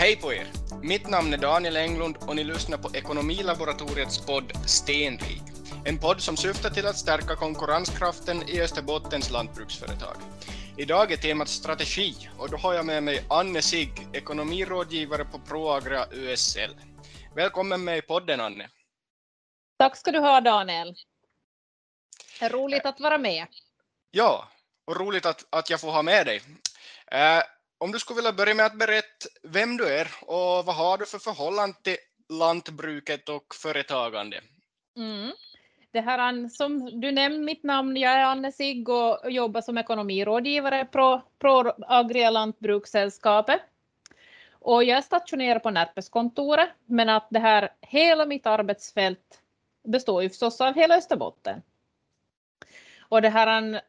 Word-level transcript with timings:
Hej 0.00 0.16
på 0.16 0.32
er! 0.32 0.46
Mitt 0.82 1.08
namn 1.08 1.32
är 1.32 1.38
Daniel 1.38 1.76
Englund 1.76 2.16
och 2.16 2.36
ni 2.36 2.44
lyssnar 2.44 2.78
på 2.78 2.96
Ekonomilaboratoriets 2.96 4.26
podd 4.26 4.52
Stenrik. 4.66 5.42
En 5.84 5.98
podd 5.98 6.20
som 6.20 6.36
syftar 6.36 6.70
till 6.70 6.86
att 6.86 6.96
stärka 6.96 7.36
konkurrenskraften 7.36 8.48
i 8.48 8.60
Österbottens 8.60 9.30
lantbruksföretag. 9.30 10.16
Idag 10.78 11.12
är 11.12 11.16
temat 11.16 11.48
strategi 11.48 12.14
och 12.38 12.50
då 12.50 12.56
har 12.56 12.74
jag 12.74 12.86
med 12.86 13.02
mig 13.02 13.24
Anne 13.30 13.62
Sigg, 13.62 14.08
ekonomirådgivare 14.12 15.24
på 15.24 15.38
Proagra 15.38 16.06
USL. 16.10 16.76
Välkommen 17.34 17.84
med 17.84 17.98
i 17.98 18.02
podden 18.02 18.40
Anne. 18.40 18.68
Tack 19.78 19.96
ska 19.96 20.12
du 20.12 20.18
ha 20.18 20.40
Daniel. 20.40 20.94
Roligt 22.40 22.86
att 22.86 23.00
vara 23.00 23.18
med. 23.18 23.46
Ja, 24.10 24.48
och 24.84 25.00
roligt 25.00 25.26
att, 25.26 25.46
att 25.50 25.70
jag 25.70 25.80
får 25.80 25.90
ha 25.90 26.02
med 26.02 26.26
dig. 26.26 26.42
Om 27.84 27.92
du 27.92 27.98
skulle 27.98 28.16
vilja 28.16 28.32
börja 28.32 28.54
med 28.54 28.66
att 28.66 28.78
berätta 28.78 29.28
vem 29.42 29.76
du 29.76 29.88
är 29.88 30.08
och 30.20 30.64
vad 30.66 30.74
har 30.76 30.98
du 30.98 31.06
för 31.06 31.18
förhållande 31.18 31.76
till 31.82 31.96
lantbruket 32.28 33.28
och 33.28 33.54
företagande? 33.62 34.40
Mm. 34.96 35.32
Det 35.90 36.00
här, 36.00 36.48
som 36.48 37.00
du 37.00 37.12
nämnde 37.12 37.38
mitt 37.38 37.62
namn, 37.62 37.96
jag 37.96 38.12
är 38.12 38.24
Anne 38.24 38.52
Sigg 38.52 38.88
och 38.88 39.30
jobbar 39.30 39.60
som 39.60 39.78
ekonomirådgivare 39.78 40.84
på, 40.84 41.22
på 41.38 41.74
Agria 41.88 42.30
Lantbrukssällskapet. 42.30 43.60
Och 44.52 44.84
jag 44.84 44.98
är 44.98 45.02
stationerad 45.02 45.62
på 45.62 45.70
Närpeskontoret, 45.70 46.68
men 46.86 47.08
att 47.08 47.26
det 47.30 47.38
här 47.38 47.72
hela 47.80 48.26
mitt 48.26 48.46
arbetsfält 48.46 49.42
består 49.88 50.22
ju 50.22 50.28
förstås 50.28 50.60
av 50.60 50.74
hela 50.74 50.96
Österbotten. 50.96 51.62
Och 53.00 53.22
det 53.22 53.28
här 53.28 53.80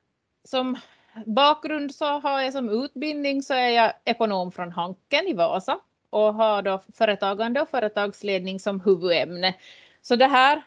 som 0.44 0.78
bakgrund 1.26 1.96
så 1.96 2.06
har 2.06 2.42
jag 2.42 2.54
som 2.54 2.84
utbildning 2.84 3.44
så 3.44 3.54
är 3.54 3.70
jag 3.70 3.94
ekonom 4.06 4.52
från 4.52 4.72
Hanken 4.72 5.28
i 5.28 5.34
Vasa 5.34 5.80
och 6.10 6.34
har 6.34 6.62
då 6.62 6.84
företagande 6.94 7.62
och 7.62 7.70
företagsledning 7.70 8.60
som 8.60 8.82
huvudämne. 8.82 9.56
Så 10.02 10.16
det 10.16 10.28
här 10.28 10.62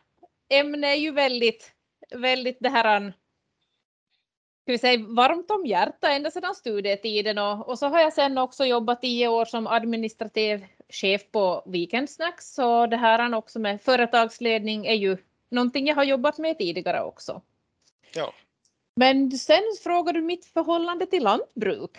ämnet 0.48 0.88
är 0.88 0.94
ju 0.94 1.10
väldigt, 1.10 1.72
väldigt 2.10 2.56
det 2.60 2.68
här 2.68 3.12
ska 4.62 4.72
vi 4.72 4.78
säga, 4.78 5.06
varmt 5.08 5.50
om 5.50 5.66
hjärta 5.66 6.10
ända 6.10 6.30
sedan 6.30 6.54
studietiden 6.54 7.38
och, 7.38 7.68
och 7.68 7.78
så 7.78 7.86
har 7.86 8.00
jag 8.00 8.12
sen 8.12 8.38
också 8.38 8.64
jobbat 8.64 9.00
tio 9.00 9.28
år 9.28 9.44
som 9.44 9.66
administrativ 9.66 10.64
chef 10.88 11.30
på 11.30 11.62
Weekend 11.66 12.10
Snacks 12.10 12.54
så 12.54 12.86
det 12.86 12.96
här 12.96 13.34
också 13.34 13.58
med 13.58 13.82
företagsledning 13.82 14.86
är 14.86 14.94
ju 14.94 15.16
någonting 15.48 15.86
jag 15.86 15.94
har 15.94 16.04
jobbat 16.04 16.38
med 16.38 16.58
tidigare 16.58 17.02
också. 17.02 17.42
Ja. 18.14 18.32
Men 18.96 19.30
sen 19.30 19.62
frågar 19.82 20.12
du 20.12 20.22
mitt 20.22 20.44
förhållande 20.44 21.06
till 21.06 21.22
lantbruk. 21.22 21.98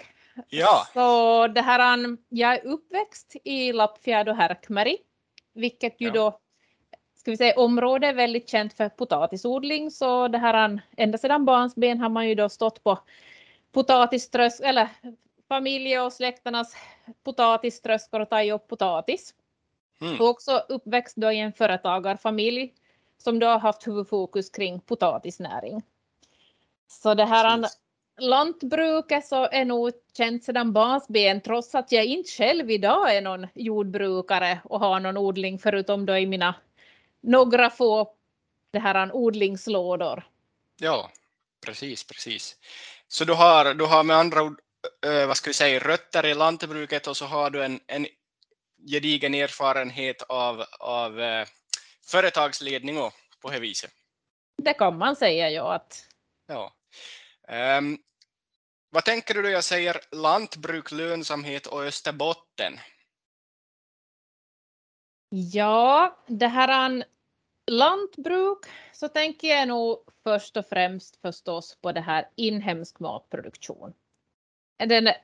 Ja. 0.50 0.88
Så 0.94 1.48
det 1.48 1.62
här, 1.62 2.18
jag 2.30 2.54
är 2.54 2.66
uppväxt 2.66 3.36
i 3.44 3.74
Lappfjärd 3.74 4.30
och 4.30 4.36
Härkmäri, 4.36 4.98
vilket 5.54 6.02
ju 6.02 6.08
ja. 6.08 6.14
då 6.14 6.40
ska 7.16 7.32
vi 7.32 7.38
säga, 7.38 7.60
område 7.60 8.08
är 8.08 8.14
väldigt 8.14 8.50
känt 8.50 8.73
för 8.73 8.90
potatisodling 8.90 9.92
så 9.92 10.28
det 10.28 10.38
här 10.38 10.82
ända 10.98 11.18
sedan 11.18 11.46
barnsben 11.46 12.00
har 12.00 12.10
man 12.10 12.30
ju 12.30 12.36
då 12.36 12.50
stått 12.50 12.84
på 12.84 13.00
potatiströsk 13.72 14.62
eller 14.64 14.90
familje 15.48 16.02
och 16.02 16.14
släkternas 16.14 16.76
potatiströskor 17.23 18.20
och 18.20 18.30
tagit 18.30 18.54
upp 18.54 18.68
potatis. 18.68 19.34
Mm. 20.02 20.22
Och 20.22 20.28
också 20.28 20.64
uppväxt 20.70 21.16
då 21.16 21.32
i 21.32 21.40
en 21.40 21.54
företagarfamilj 21.54 22.73
som 23.18 23.40
då 23.40 23.48
har 23.48 23.60
haft 23.60 23.88
huvudfokus 23.88 24.50
kring 24.50 24.80
potatisnäring. 24.80 25.82
Så 26.88 27.14
det 27.14 27.25
här 27.25 27.58
Precis. 27.58 27.78
lantbruket 28.19 29.25
så 29.25 29.50
är 29.50 29.66
nog 29.66 29.91
känt 30.17 30.44
sedan 30.44 30.73
barnsben 30.73 31.42
trots 31.42 31.75
att 31.75 31.92
jag 31.92 32.05
inte 32.05 32.30
själv 32.30 32.72
idag 32.72 33.16
är 33.16 33.22
någon 33.22 33.47
jordbrukare 33.55 34.59
och 34.64 34.80
har 34.80 35.00
någon 35.00 35.17
odling 35.17 35.59
förutom 35.59 36.05
då 36.05 36.17
i 36.17 36.25
mina 36.25 36.55
några 37.22 37.70
få 37.70 38.14
det 38.71 38.80
här 38.80 39.15
odlingslådor. 39.15 40.27
Ja, 40.80 41.11
precis, 41.65 42.04
precis. 42.04 42.58
Så 43.08 43.26
du 43.26 43.33
har, 43.33 43.73
du 43.73 43.86
har 43.86 44.04
med 44.04 44.15
andra 44.15 44.43
ord, 44.43 44.60
vad 45.27 45.37
ska 45.37 45.49
vi 45.49 45.54
säga, 45.54 45.80
rötter 45.80 46.26
i 46.26 46.33
lantbruket 46.33 47.08
och 47.08 47.17
så 47.17 47.26
har 47.26 47.49
du 47.49 47.64
en, 47.64 47.80
en 47.87 48.08
gedigen 48.87 49.33
erfarenhet 49.33 50.21
av, 50.21 50.64
av 50.80 51.21
företagsledning 52.05 52.98
och 52.98 53.14
på 53.42 53.49
det 53.49 53.60
viset. 53.60 53.92
Det 54.58 54.73
kan 54.73 54.98
man 54.98 55.15
säga 55.15 55.49
ja. 55.49 55.73
Att... 55.73 56.05
ja. 56.48 56.73
Um, 57.78 57.98
vad 58.89 59.06
tänker 59.06 59.33
du 59.33 59.42
då 59.42 59.50
jag 59.50 59.64
säger 59.64 59.98
lantbruk, 60.11 60.92
lönsamhet 60.92 61.67
och 61.67 61.83
Österbotten? 61.83 62.80
Ja, 65.30 66.17
det 66.28 66.48
här 66.48 67.04
lantbruk 67.67 68.66
så 68.94 69.08
tänker 69.08 69.48
jag 69.48 69.67
nog 69.67 69.98
först 70.23 70.58
och 70.58 70.66
främst 70.66 71.22
förstås 71.22 71.78
på 71.82 71.92
det 71.92 72.02
här 72.02 72.30
inhemsk 72.36 73.00
matproduktion. 73.00 73.94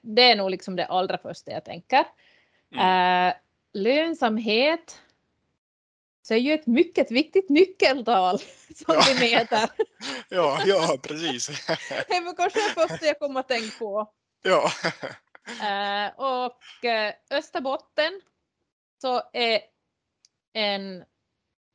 Det 0.02 0.22
är 0.22 0.36
nog 0.36 0.52
liksom 0.52 0.76
det 0.76 0.86
allra 0.86 1.18
första 1.18 1.52
jag 1.52 1.66
tänker. 1.66 2.06
Mm. 2.76 3.28
Uh, 3.28 3.34
lönsamhet 3.74 5.02
så 6.22 6.34
är 6.34 6.38
ju 6.38 6.54
ett 6.54 6.68
mycket 6.68 7.12
viktigt 7.12 7.50
nyckeltal 7.50 8.40
som 8.76 8.96
ja. 8.96 9.04
vi 9.08 9.14
mäter. 9.20 9.70
ja, 10.30 10.64
ja, 10.66 10.98
precis. 11.02 11.48
det 12.08 12.20
var 12.20 12.36
kanske 12.36 12.60
det 12.60 12.88
första 12.88 13.06
jag 13.06 13.20
kom 13.20 13.38
att 13.38 13.48
tänka 13.48 13.78
på. 13.80 14.14
Ja. 14.42 14.72
Uh, 15.62 16.20
och 16.22 16.84
uh, 16.84 17.38
Österbotten 17.38 18.22
så 19.02 19.22
är 19.34 19.62
en 20.54 21.04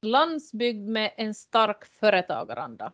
landsbygd 0.02 0.88
med 0.88 1.14
en 1.16 1.34
stark 1.34 1.84
företagaranda. 2.00 2.92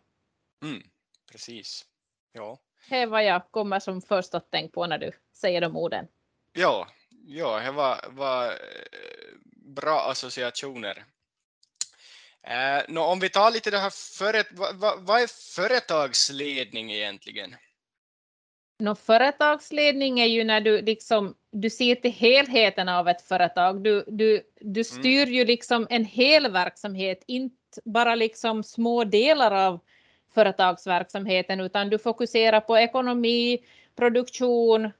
Mm, 0.63 0.83
precis. 1.31 1.85
Ja. 2.31 2.59
Det 2.89 2.97
är 2.97 3.07
vad 3.07 3.25
jag 3.25 3.51
kommer 3.51 3.79
som 3.79 4.01
först 4.01 4.35
att 4.35 4.51
tänka 4.51 4.73
på 4.73 4.87
när 4.87 4.97
du 4.97 5.11
säger 5.33 5.61
de 5.61 5.77
orden. 5.77 6.07
Ja, 6.53 6.87
ja 7.09 7.59
det 7.59 7.71
var, 7.71 8.05
var 8.09 8.47
eh, 8.47 8.53
bra 9.55 9.99
associationer. 9.99 11.05
Eh, 12.47 12.83
no, 12.87 12.99
om 12.99 13.19
vi 13.19 13.29
tar 13.29 13.51
lite 13.51 13.71
det 13.71 13.77
här, 13.77 13.89
föret, 13.89 14.47
vad, 14.51 14.75
vad, 14.75 15.01
vad 15.01 15.21
är 15.21 15.27
företagsledning 15.27 16.91
egentligen? 16.91 17.55
No, 18.79 18.95
företagsledning 18.95 20.19
är 20.19 20.25
ju 20.25 20.43
när 20.43 20.61
du 20.61 20.81
liksom 20.81 21.35
du 21.53 21.69
ser 21.69 21.95
till 21.95 22.11
helheten 22.11 22.89
av 22.89 23.09
ett 23.09 23.21
företag. 23.21 23.83
Du, 23.83 24.03
du, 24.07 24.41
du 24.59 24.79
mm. 24.79 24.83
styr 24.83 25.23
mm. 25.23 25.33
ju 25.33 25.45
liksom 25.45 25.87
en 25.89 26.05
hel 26.05 26.51
verksamhet, 26.51 27.23
inte 27.27 27.55
bara 27.85 28.15
liksom 28.15 28.63
små 28.63 29.03
delar 29.03 29.51
av 29.51 29.79
företagsverksamheten, 30.33 31.59
utan 31.59 31.89
du 31.89 31.97
fokuserar 31.97 32.59
på 32.59 32.77
ekonomi, 32.77 33.59
produktion, 33.95 34.91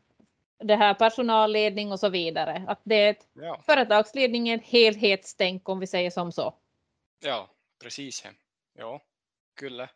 det 0.63 0.75
här 0.75 0.93
personalledning 0.93 1.91
och 1.91 1.99
så 1.99 2.09
vidare. 2.09 2.63
Att 2.67 2.81
det 2.83 2.95
är 2.95 3.09
ett, 3.09 3.27
ja. 3.33 3.61
företagsledning 3.65 4.49
är 4.49 4.55
ett 4.57 4.65
helhetstänk 4.65 5.69
om 5.69 5.79
vi 5.79 5.87
säger 5.87 6.09
som 6.09 6.31
så. 6.31 6.53
Ja, 7.25 7.49
precis. 7.79 8.23
Ja, 8.73 9.01
kyllä. 9.55 9.89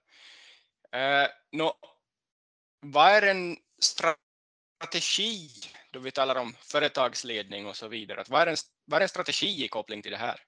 Eh, 0.92 1.28
no, 1.52 1.74
vad 2.80 3.12
är 3.12 3.22
en 3.22 3.58
strategi 3.80 5.50
då 5.92 6.00
vi 6.00 6.12
talar 6.12 6.36
om 6.36 6.54
företagsledning 6.54 7.68
och 7.68 7.76
så 7.76 7.88
vidare? 7.88 8.22
Att 8.22 8.30
vad, 8.30 8.42
är 8.42 8.48
en, 8.48 8.56
vad 8.86 8.98
är 8.98 9.04
en 9.04 9.10
strategi 9.10 9.66
i 9.66 9.68
koppling 9.68 10.02
till 10.02 10.12
det 10.12 10.18
här? 10.18 10.40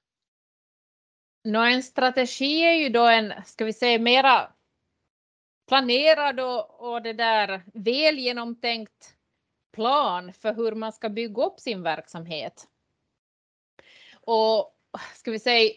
No, 1.43 1.57
en 1.57 1.83
strategi 1.83 2.61
är 2.61 2.73
ju 2.73 2.89
då 2.89 3.07
en, 3.07 3.33
ska 3.45 3.65
vi 3.65 3.73
säga, 3.73 3.99
mera 3.99 4.53
planerad 5.67 6.39
och, 6.39 6.91
och 6.91 7.01
det 7.01 7.13
där 7.13 7.63
väl 7.73 8.19
genomtänkt 8.19 9.15
plan 9.71 10.33
för 10.33 10.53
hur 10.53 10.71
man 10.71 10.93
ska 10.93 11.09
bygga 11.09 11.43
upp 11.43 11.59
sin 11.59 11.83
verksamhet. 11.83 12.67
Och 14.13 14.75
ska 15.15 15.31
vi 15.31 15.39
säga, 15.39 15.73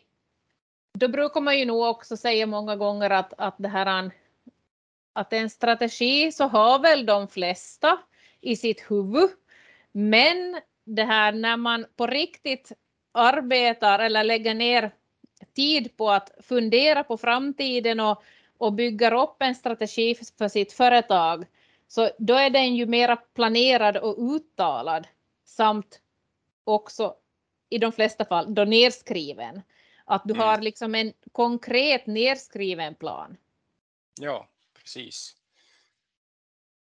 då 1.03 1.09
brukar 1.09 1.41
man 1.41 1.59
ju 1.59 1.65
nog 1.65 1.83
också 1.83 2.17
säga 2.17 2.47
många 2.47 2.77
gånger 2.77 3.11
att, 3.11 3.33
att 3.39 3.55
det 3.59 3.69
här 3.69 4.11
att 5.13 5.33
en 5.33 5.51
strategi 5.51 6.33
så 6.33 6.45
har 6.45 6.79
väl 6.79 7.07
de 7.07 7.29
flesta 7.29 7.99
i 8.41 8.57
sitt 8.57 8.91
huvud. 8.91 9.31
Men 9.93 10.61
det 10.85 11.05
här 11.05 11.33
när 11.33 11.57
man 11.57 11.87
på 11.97 12.07
riktigt 12.07 12.73
arbetar 13.13 13.99
eller 13.99 14.25
lägger 14.25 14.55
ner 14.55 14.95
tid 15.57 15.97
på 15.97 16.11
att 16.11 16.31
fundera 16.41 17.05
på 17.05 17.19
framtiden 17.19 18.01
och, 18.01 18.23
och 18.59 18.73
bygger 18.73 19.15
upp 19.23 19.43
en 19.43 19.55
strategi 19.55 20.15
för 20.39 20.49
sitt 20.49 20.73
företag, 20.73 21.47
så 21.89 22.11
då 22.19 22.35
är 22.35 22.51
den 22.51 22.77
ju 22.77 22.87
mera 22.87 23.17
planerad 23.17 23.97
och 23.97 24.19
uttalad 24.19 25.07
samt 25.45 26.01
också 26.65 27.15
i 27.71 27.79
de 27.79 27.93
flesta 27.93 28.25
fall 28.25 28.55
då 28.55 28.65
nedskriven. 28.65 29.63
Att 30.05 30.23
du 30.25 30.35
mm. 30.35 30.47
har 30.47 30.61
liksom 30.61 30.95
en 30.95 31.13
konkret 31.33 32.07
nedskriven 32.07 32.95
plan. 32.95 33.37
Ja, 34.21 34.49
precis. 34.75 35.37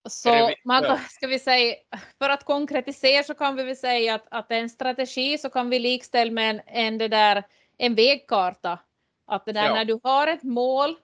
Så 0.09 0.51
man 0.65 0.99
ska 1.09 1.27
vi 1.27 1.39
säga, 1.39 1.75
för 2.19 2.31
att 2.31 2.45
konkretisera 2.45 3.23
så 3.23 3.35
kan 3.35 3.57
vi 3.57 3.63
väl 3.63 3.77
säga 3.77 4.15
att, 4.15 4.27
att 4.31 4.51
en 4.51 4.71
strategi 4.71 5.39
så 5.39 5.51
kan 5.51 5.71
vi 5.71 5.79
likställa 5.79 6.33
med 6.33 6.51
en, 6.51 6.61
en, 6.67 6.99
det 6.99 7.09
där, 7.09 7.45
en 7.77 7.95
vägkarta. 7.95 8.79
Att 9.27 9.45
det 9.45 9.53
där 9.53 9.65
ja. 9.65 9.75
när 9.75 9.85
du 9.85 10.01
har 10.03 10.27
ett 10.27 10.43
mål 10.43 10.97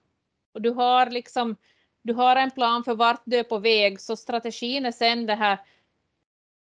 och 0.55 0.63
du 0.63 0.71
har 0.71 1.11
liksom 1.11 1.57
du 2.03 2.15
har 2.15 2.37
en 2.37 2.51
plan 2.51 2.85
för 2.85 2.95
vart 2.95 3.23
du 3.25 3.37
är 3.37 3.43
på 3.43 3.59
väg 3.59 4.01
så 4.01 4.17
strategin 4.17 4.87
är 4.87 4.93
sen 4.93 5.27
den 5.27 5.39
här 5.39 5.59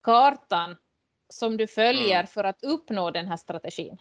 kartan 0.03 0.77
som 1.29 1.56
du 1.56 1.67
följer 1.67 2.21
mm. 2.21 2.27
för 2.27 2.45
att 2.45 2.65
uppnå 2.65 3.11
den 3.11 3.27
här 3.27 3.37
strategin. 3.37 3.99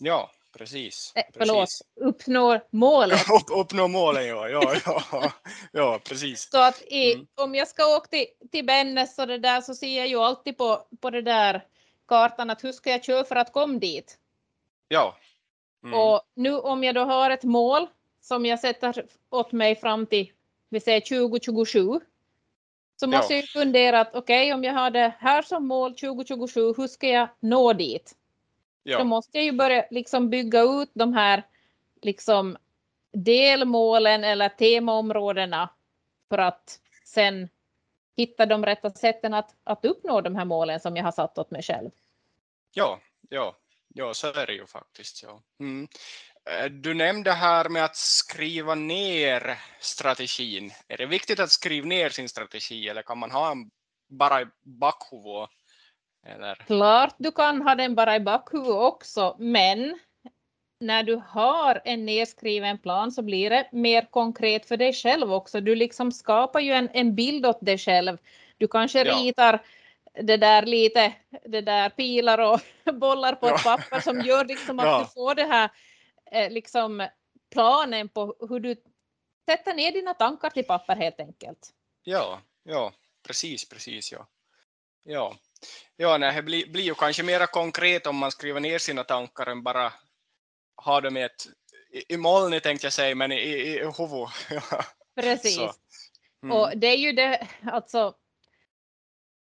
Ja, 0.00 0.30
precis. 0.58 1.12
Eh, 1.14 1.22
förlåt, 1.32 1.58
precis. 1.58 1.82
uppnå 2.00 2.60
målet. 2.70 3.20
Upp, 3.30 3.60
uppnå 3.60 3.88
målen, 3.88 4.26
ja. 4.26 4.48
ja, 4.48 4.74
ja, 4.84 5.32
ja 5.72 6.00
precis. 6.04 6.50
Så 6.50 6.62
att 6.62 6.82
i, 6.82 7.12
mm. 7.12 7.26
om 7.34 7.54
jag 7.54 7.68
ska 7.68 7.96
åka 7.96 8.06
till, 8.06 8.26
till 8.52 8.66
Bennes 8.66 9.18
och 9.18 9.26
det 9.26 9.38
där 9.38 9.60
så 9.60 9.74
ser 9.74 9.98
jag 9.98 10.08
ju 10.08 10.16
alltid 10.16 10.58
på, 10.58 10.86
på 11.00 11.10
det 11.10 11.22
där 11.22 11.64
kartan 12.08 12.50
att 12.50 12.64
hur 12.64 12.72
ska 12.72 12.90
jag 12.90 13.04
köra 13.04 13.24
för 13.24 13.36
att 13.36 13.52
komma 13.52 13.78
dit? 13.78 14.18
Ja. 14.88 15.16
Mm. 15.84 15.98
Och 15.98 16.22
nu 16.34 16.58
om 16.58 16.84
jag 16.84 16.94
då 16.94 17.04
har 17.04 17.30
ett 17.30 17.44
mål 17.44 17.86
som 18.20 18.46
jag 18.46 18.60
sätter 18.60 19.06
åt 19.30 19.52
mig 19.52 19.76
fram 19.76 20.06
till 20.06 20.32
vi 20.68 20.80
säger 20.80 21.00
2027 21.00 22.00
så 23.00 23.06
måste 23.06 23.34
ja. 23.34 23.40
jag 23.40 23.48
fundera 23.48 24.00
att 24.00 24.14
okej 24.14 24.42
okay, 24.42 24.52
om 24.52 24.64
jag 24.64 24.74
har 24.74 24.90
det 24.90 25.14
här 25.18 25.42
som 25.42 25.66
mål 25.66 25.94
2027 25.94 26.74
hur 26.76 26.88
ska 26.88 27.08
jag 27.08 27.28
nå 27.40 27.72
dit? 27.72 28.14
Ja. 28.82 28.98
Då 28.98 29.04
måste 29.04 29.38
jag 29.38 29.44
ju 29.44 29.52
börja 29.52 29.84
liksom 29.90 30.30
bygga 30.30 30.62
ut 30.62 30.90
de 30.94 31.12
här 31.12 31.46
liksom 32.02 32.56
delmålen 33.12 34.24
eller 34.24 34.48
temaområdena 34.48 35.68
för 36.28 36.38
att 36.38 36.80
sen 37.04 37.48
hitta 38.16 38.46
de 38.46 38.66
rätta 38.66 38.90
sätten 38.90 39.34
att, 39.34 39.54
att 39.64 39.84
uppnå 39.84 40.20
de 40.20 40.36
här 40.36 40.44
målen 40.44 40.80
som 40.80 40.96
jag 40.96 41.04
har 41.04 41.12
satt 41.12 41.38
åt 41.38 41.50
mig 41.50 41.62
själv. 41.62 41.90
Ja, 42.74 43.00
ja, 43.28 43.56
ja 43.88 44.14
så 44.14 44.32
är 44.32 44.46
det 44.46 44.52
ju 44.52 44.66
faktiskt. 44.66 45.22
Ja. 45.22 45.42
Mm. 45.60 45.88
Eh, 46.50 46.70
du 46.70 46.94
nämnde 46.94 47.32
här 47.32 47.68
med 47.68 47.84
att 47.84 47.96
skriva 47.96 48.74
ner 48.74 49.58
strategin. 49.80 50.72
Är 50.88 50.96
det 50.96 51.06
viktigt 51.06 51.40
att 51.40 51.50
skriva 51.50 51.86
ner 51.86 52.08
sin 52.08 52.28
strategi 52.28 52.88
eller 52.88 53.02
kan 53.02 53.18
man 53.18 53.30
ha 53.30 53.48
den 53.48 53.70
bara 54.08 54.42
i 54.42 54.46
bakhuvudet? 54.62 55.50
Eller? 56.26 56.54
Klart 56.54 57.14
du 57.18 57.32
kan 57.32 57.62
ha 57.62 57.74
den 57.74 57.94
bara 57.94 58.16
i 58.16 58.20
bakhuvudet 58.20 58.74
också, 58.74 59.36
men 59.38 59.98
när 60.80 61.02
du 61.02 61.22
har 61.26 61.82
en 61.84 62.06
nedskriven 62.06 62.78
plan 62.78 63.12
så 63.12 63.22
blir 63.22 63.50
det 63.50 63.68
mer 63.72 64.10
konkret 64.10 64.66
för 64.66 64.76
dig 64.76 64.92
själv 64.92 65.32
också. 65.32 65.60
Du 65.60 65.74
liksom 65.74 66.12
skapar 66.12 66.60
ju 66.60 66.72
en, 66.72 66.88
en 66.92 67.14
bild 67.14 67.46
åt 67.46 67.60
dig 67.60 67.78
själv. 67.78 68.18
Du 68.58 68.68
kanske 68.68 69.04
ja. 69.04 69.16
ritar 69.16 69.62
det 70.14 70.36
där 70.36 70.66
lite, 70.66 71.12
det 71.44 71.60
där 71.60 71.90
pilar 71.90 72.38
och 72.38 72.60
bollar 72.94 73.34
på 73.34 73.46
ja. 73.46 73.54
ett 73.54 73.64
papper 73.64 74.00
som 74.00 74.20
gör 74.20 74.44
liksom 74.44 74.78
att 74.78 74.86
ja. 74.86 74.98
du 74.98 75.04
får 75.14 75.34
det 75.34 75.44
här 75.44 75.70
eh, 76.32 76.50
liksom 76.50 77.08
planen 77.50 78.08
på 78.08 78.36
hur 78.48 78.60
du 78.60 78.76
sätter 79.50 79.74
ner 79.74 79.92
dina 79.92 80.14
tankar 80.14 80.50
till 80.50 80.64
papper 80.64 80.96
helt 80.96 81.20
enkelt. 81.20 81.70
Ja, 82.04 82.40
ja, 82.62 82.92
precis, 83.26 83.68
precis 83.68 84.12
ja. 84.12 84.26
Ja, 85.04 85.34
ja 85.96 86.18
nej, 86.18 86.36
det 86.36 86.42
blir, 86.42 86.66
blir 86.66 86.84
ju 86.84 86.94
kanske 86.94 87.22
mera 87.22 87.46
konkret 87.46 88.06
om 88.06 88.16
man 88.16 88.30
skriver 88.30 88.60
ner 88.60 88.78
sina 88.78 89.04
tankar 89.04 89.46
än 89.46 89.62
bara 89.62 89.92
ha 90.76 91.00
dem 91.00 91.16
i 91.16 91.22
ett 91.22 91.46
i, 91.92 92.14
i 92.14 92.16
molnet 92.16 92.62
tänkte 92.62 92.86
jag 92.86 92.92
säga, 92.92 93.14
men 93.14 93.32
i, 93.32 93.36
i, 93.36 93.76
i 93.76 93.78
huvudet. 93.78 94.30
Precis. 95.14 95.70
Mm. 96.42 96.56
Och 96.56 96.70
det 96.76 96.86
är 96.86 96.96
ju 96.96 97.12
det, 97.12 97.48
alltså 97.72 98.14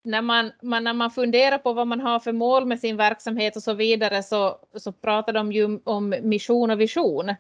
när 0.05 0.23
man, 0.23 0.53
man, 0.63 0.85
när 0.85 0.93
man 0.93 1.11
funderar 1.11 1.59
på 1.59 1.73
vad 1.73 1.87
man 1.87 2.01
har 2.01 2.21
för 2.21 2.33
mål 2.33 2.67
med 2.67 2.81
sin 2.81 2.97
verksamhet 2.97 3.57
och 3.57 3.63
så 3.63 3.75
vidare 3.75 4.23
så, 4.23 4.59
så 4.75 4.93
pratar 4.93 5.33
de 5.33 5.53
ju 5.53 5.81
om 5.85 6.15
mission 6.23 6.71
och 6.71 6.81
vision. 6.81 7.35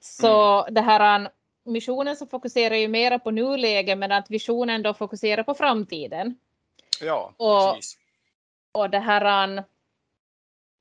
Så 0.00 0.62
mm. 0.62 0.74
det 0.74 0.80
här 0.80 1.28
missionen 1.64 2.16
så 2.16 2.26
fokuserar 2.26 2.74
ju 2.74 2.88
mera 2.88 3.18
på 3.18 3.30
nuläget 3.30 3.98
medan 3.98 4.18
att 4.18 4.30
visionen 4.30 4.82
då 4.82 4.94
fokuserar 4.94 5.42
på 5.42 5.54
framtiden. 5.54 6.38
Ja, 7.00 7.34
och, 7.36 7.74
precis. 7.74 7.98
Och 8.74 8.90
det 8.90 8.98
här 8.98 9.64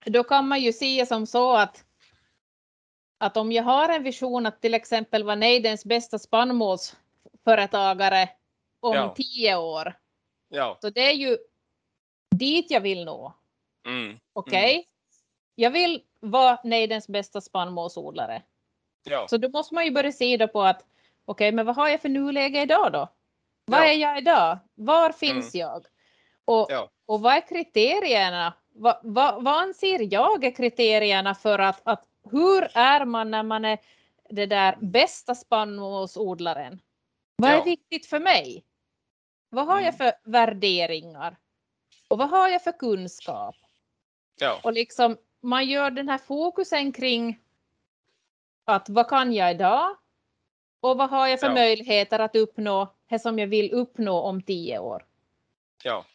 då 0.06 0.24
kan 0.24 0.48
man 0.48 0.62
ju 0.62 0.74
se 0.74 1.06
som 1.06 1.28
så 1.28 1.56
att 1.56 1.86
att 3.18 3.38
om 3.38 3.52
jag 3.52 3.64
har 3.64 3.90
en 3.90 4.04
vision 4.04 4.46
att 4.46 4.62
till 4.62 4.74
exempel 4.74 5.24
vara 5.24 5.36
Neidens 5.36 5.86
bästa 5.86 6.20
spannmålsföretagare 6.20 8.30
om 8.80 8.96
ja. 8.96 9.14
tio 9.18 9.56
år 9.56 9.94
Ja. 10.54 10.78
Så 10.82 10.90
det 10.90 11.02
är 11.02 11.14
ju 11.14 11.38
dit 12.36 12.72
jag 12.72 12.82
vill 12.82 13.06
nå. 13.06 13.34
Mm. 13.86 14.20
Okej? 14.34 14.60
Okay? 14.60 14.74
Mm. 14.74 14.86
Jag 15.56 15.72
vill 15.72 16.02
vara 16.20 16.60
nejdens 16.64 17.08
bästa 17.08 17.42
spannmålsodlare. 17.42 18.42
Ja. 19.04 19.28
Så 19.28 19.38
då 19.38 19.50
måste 19.50 19.74
man 19.74 19.86
ju 19.86 19.92
börja 19.92 20.12
se 20.12 20.38
då 20.38 20.48
på 20.48 20.62
att 20.62 20.86
okej, 21.26 21.28
okay, 21.48 21.52
men 21.52 21.66
vad 21.66 21.76
har 21.76 21.90
jag 21.90 22.02
för 22.02 22.10
nuläge 22.10 22.62
idag 22.62 22.92
då? 22.92 23.08
Vad 23.66 23.80
ja. 23.80 23.86
är 23.86 23.94
jag 23.94 24.18
idag? 24.18 24.60
Var 24.76 25.12
finns 25.12 25.56
mm. 25.56 25.68
jag? 25.68 25.86
Och, 26.46 26.68
ja. 26.70 26.92
och 27.06 27.22
vad 27.22 27.34
är 27.34 27.48
kriterierna? 27.48 28.54
Vad, 28.70 29.00
vad, 29.04 29.44
vad 29.44 29.62
anser 29.62 30.14
jag 30.14 30.44
är 30.44 30.56
kriterierna 30.56 31.36
för 31.36 31.60
att, 31.60 31.82
att 31.84 32.06
hur 32.32 32.78
är 32.78 33.06
man 33.06 33.32
när 33.32 33.44
man 33.44 33.66
är 33.66 33.78
det 34.30 34.46
där 34.46 34.78
bästa 34.82 35.36
spannmålsodlaren? 35.36 36.82
Vad 37.36 37.52
är 37.52 37.64
viktigt 37.64 38.06
för 38.06 38.20
mig? 38.20 38.66
Vad 39.50 39.68
har 39.68 39.76
jag 39.76 39.94
mm. 39.94 39.98
för 39.98 40.14
värderingar? 40.24 41.38
Och 42.08 42.18
vad 42.18 42.30
har 42.30 42.50
jag 42.50 42.64
för 42.64 42.72
kunskap? 42.72 43.56
Ja. 44.40 44.60
Och 44.64 44.74
liksom 44.74 45.18
man 45.42 45.66
gör 45.66 45.92
den 45.92 46.10
här 46.10 46.18
fokusen 46.18 46.92
kring 46.92 47.40
att 48.66 48.90
vad 48.90 49.10
kan 49.10 49.34
jag 49.34 49.52
idag? 49.52 49.96
Och 50.80 50.98
vad 50.98 51.10
har 51.10 51.28
jag 51.28 51.40
för 51.40 51.48
ja. 51.48 51.54
möjligheter 51.54 52.20
att 52.20 52.36
uppnå 52.36 52.96
det 53.10 53.20
som 53.20 53.40
jag 53.40 53.48
vill 53.48 53.72
uppnå 53.72 54.20
om 54.20 54.42
tio 54.42 54.80
år? 54.80 55.06
Ja. 55.84 56.06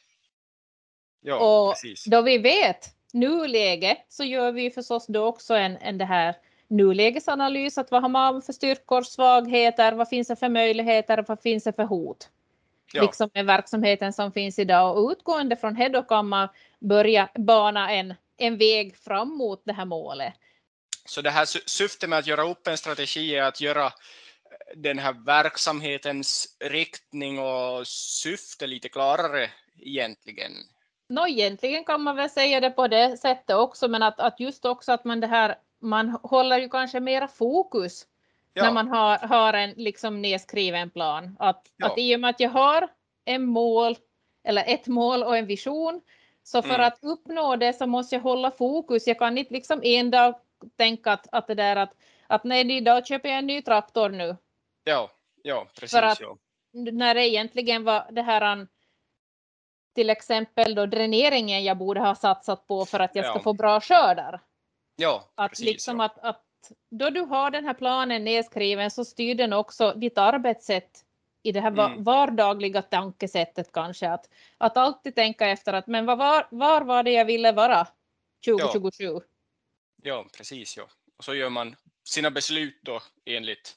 Ja, 1.20 1.37
och 1.37 1.73
precis. 1.73 2.05
då 2.05 2.23
vi 2.23 2.38
vet 2.38 2.94
nuläget 3.12 3.99
så 4.09 4.25
gör 4.25 4.53
vi 4.53 4.70
förstås 4.70 5.06
då 5.06 5.26
också 5.26 5.55
en, 5.55 5.76
en 5.76 5.99
det 5.99 6.05
här 6.05 6.35
nulägesanalys. 6.69 7.79
Att 7.79 7.91
vad 7.91 8.03
har 8.03 8.09
man 8.09 8.43
för 8.43 8.53
styrkor, 8.53 9.03
svagheter, 9.03 9.93
vad 9.93 10.09
finns 10.09 10.29
det 10.29 10.37
för 10.37 10.49
möjligheter, 10.49 11.25
vad 11.29 11.41
finns 11.41 11.65
det 11.65 11.73
för 11.73 11.85
hot? 11.85 12.29
ja. 12.93 13.03
liksom 13.03 13.31
med 13.35 13.47
verksamheten 13.47 14.12
som 14.12 14.32
finns 14.32 14.59
idag 14.59 14.97
och 14.97 15.11
utgående 15.11 15.56
från 15.56 15.75
det 15.75 15.88
då 15.88 16.03
kan 16.03 16.29
man 16.29 16.49
börja 16.79 17.28
bana 17.35 17.93
en, 17.93 18.14
en 18.37 18.59
väg 18.59 18.97
fram 18.97 19.28
mot 19.28 19.62
det 19.64 19.73
här 19.73 19.85
målet. 19.85 20.35
Så 21.04 21.23
det 21.23 21.31
här 21.31 21.45
syftet 21.69 22.09
med 22.09 22.19
att 22.19 22.26
göra 22.26 22.50
upp 22.50 22.66
en 22.66 22.78
strategi 22.78 23.37
är 23.37 23.43
att 23.43 23.61
göra 23.61 23.93
den 24.76 24.99
här 24.99 25.25
verksamhetens 25.26 26.57
riktning 26.61 27.38
och 27.38 27.87
syfte 27.87 28.66
lite 28.66 28.88
klarare 28.88 29.50
egentligen? 29.81 30.52
Nå, 31.09 31.27
egentligen 31.27 31.85
kan 31.85 32.03
man 32.03 32.17
väl 32.17 32.31
säga 32.31 32.61
det 32.61 32.71
på 32.71 32.88
det 32.88 33.17
sättet 33.17 33.57
också, 33.57 33.88
men 33.88 34.03
att, 34.03 34.21
att 34.21 34.41
just 34.41 34.65
också 34.65 34.93
att 34.93 35.05
man 35.05 35.21
det 35.21 35.27
här, 35.27 35.55
man 35.81 36.19
håller 36.23 36.59
ju 36.59 36.69
kanske 36.69 37.00
mera 37.00 37.29
fokus 37.29 38.07
ja. 38.55 38.65
när 38.65 38.73
man 38.73 38.88
har, 38.88 39.19
har 39.19 39.53
en 39.53 39.71
liksom 39.71 40.23
nedskriven 40.23 40.91
plan. 40.91 41.37
Att, 41.38 41.67
ja. 41.77 41.87
att 41.87 41.99
i 41.99 42.17
och 42.17 42.21
med 42.21 42.31
att 42.31 42.41
jag 42.41 42.50
har 42.50 42.88
en 43.25 43.47
mål 43.47 43.97
eller 44.45 44.65
ett 44.67 44.87
mål 44.87 45.23
och 45.23 45.37
en 45.37 45.47
vision 45.47 46.00
så 46.43 46.62
för 46.62 46.75
mm. 46.75 46.87
att 46.87 46.99
uppnå 47.03 47.57
det 47.57 47.73
så 47.73 47.87
måste 47.87 48.15
jag 48.15 48.23
hålla 48.23 48.50
fokus. 48.50 49.07
Jag 49.07 49.19
kan 49.19 49.38
inte 49.38 49.55
liksom 49.55 49.81
en 49.83 50.11
dag 50.11 50.35
tänka 50.77 51.12
att, 51.12 51.27
att 51.33 51.47
det 51.47 51.55
där 51.55 51.77
att, 51.77 51.95
att 52.27 52.45
nej, 52.45 52.77
idag 52.77 53.07
köper 53.07 53.29
jag 53.29 53.38
en 53.38 53.47
ny 53.47 53.62
traktor 53.62 54.09
nu. 54.09 54.37
Ja, 54.85 55.11
ja 55.43 55.67
precis. 55.75 55.91
För 55.91 56.03
att, 56.03 56.21
ja. 56.21 56.37
När 56.73 57.15
det 57.15 57.29
egentligen 57.29 57.85
var 57.85 58.07
det 58.11 58.23
här 58.23 58.67
till 59.95 60.11
exempel 60.11 60.75
då 60.75 60.87
dräneringen 60.87 61.64
jag 61.64 61.78
borde 61.78 62.00
ha 62.00 62.14
satsat 62.14 62.66
på 62.66 62.85
för 62.85 63.00
att 63.00 63.14
jag 63.14 63.25
ska 63.25 63.35
ja. 63.35 63.42
få 63.42 63.52
bra 63.52 63.80
skördar. 63.80 64.40
Ja, 64.97 65.30
att 65.35 65.50
precis, 65.50 65.66
liksom 65.66 66.00
ja. 66.00 66.04
att, 66.04 66.18
att 66.18 66.45
då 66.90 67.11
du 67.11 67.21
har 67.21 67.50
den 67.50 67.64
här 67.64 67.75
planen 67.75 68.25
nedskriven 68.25 68.90
så 68.90 69.04
styr 69.04 69.35
den 69.35 69.52
också 69.52 69.92
ditt 69.92 70.18
arbetssätt 70.18 71.04
i 71.42 71.52
det 71.52 71.61
här 71.61 71.71
mm. 71.71 72.04
vardagliga 72.04 72.83
tankesättet 72.83 73.73
kanske. 73.73 74.11
Att, 74.11 74.30
att 74.59 74.76
alltid 74.76 75.14
tänka 75.14 75.49
efter 75.49 75.73
att 75.73 75.87
men 75.87 76.07
var, 76.07 76.47
var 76.50 76.83
var 76.83 77.02
det 77.02 77.11
jag 77.11 77.25
ville 77.25 77.52
vara 77.52 77.87
2027? 78.45 79.04
Ja, 79.04 79.21
ja 80.02 80.26
precis. 80.37 80.76
Ja. 80.76 80.88
Och 81.16 81.25
så 81.25 81.35
gör 81.35 81.50
man 81.50 81.76
sina 82.04 82.30
beslut 82.30 82.78
då 82.83 83.02
enligt, 83.25 83.76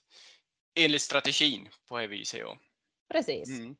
enligt 0.75 1.01
strategin 1.01 1.69
på 1.87 1.97
det 1.97 2.07
viset. 2.07 2.39
Ja. 2.39 2.57
Precis. 3.09 3.49
Mm. 3.49 3.75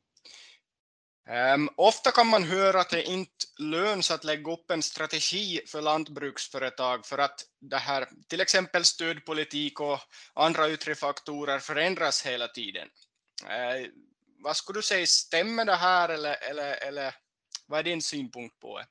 Um, 1.30 1.68
ofta 1.76 2.10
kan 2.10 2.26
man 2.26 2.42
höra 2.42 2.80
att 2.80 2.90
det 2.90 3.02
inte 3.02 3.30
löns 3.58 4.10
att 4.10 4.24
lägga 4.24 4.52
upp 4.52 4.70
en 4.70 4.82
strategi 4.82 5.60
för 5.66 5.82
lantbruksföretag 5.82 7.06
för 7.06 7.18
att 7.18 7.40
det 7.60 7.76
här, 7.76 8.08
till 8.28 8.40
exempel 8.40 8.84
stödpolitik 8.84 9.80
och 9.80 9.98
andra 10.34 10.70
yttre 10.70 10.94
faktorer 10.94 11.58
förändras 11.58 12.26
hela 12.26 12.48
tiden. 12.48 12.88
Uh, 13.42 13.88
vad 14.44 14.56
skulle 14.56 14.78
du 14.78 14.82
säga, 14.82 15.06
stämmer 15.06 15.64
det 15.64 15.74
här 15.74 16.08
eller, 16.08 16.36
eller, 16.50 16.86
eller 16.86 17.14
vad 17.66 17.78
är 17.78 17.84
din 17.84 18.02
synpunkt 18.02 18.60
på 18.60 18.78
det? 18.78 18.86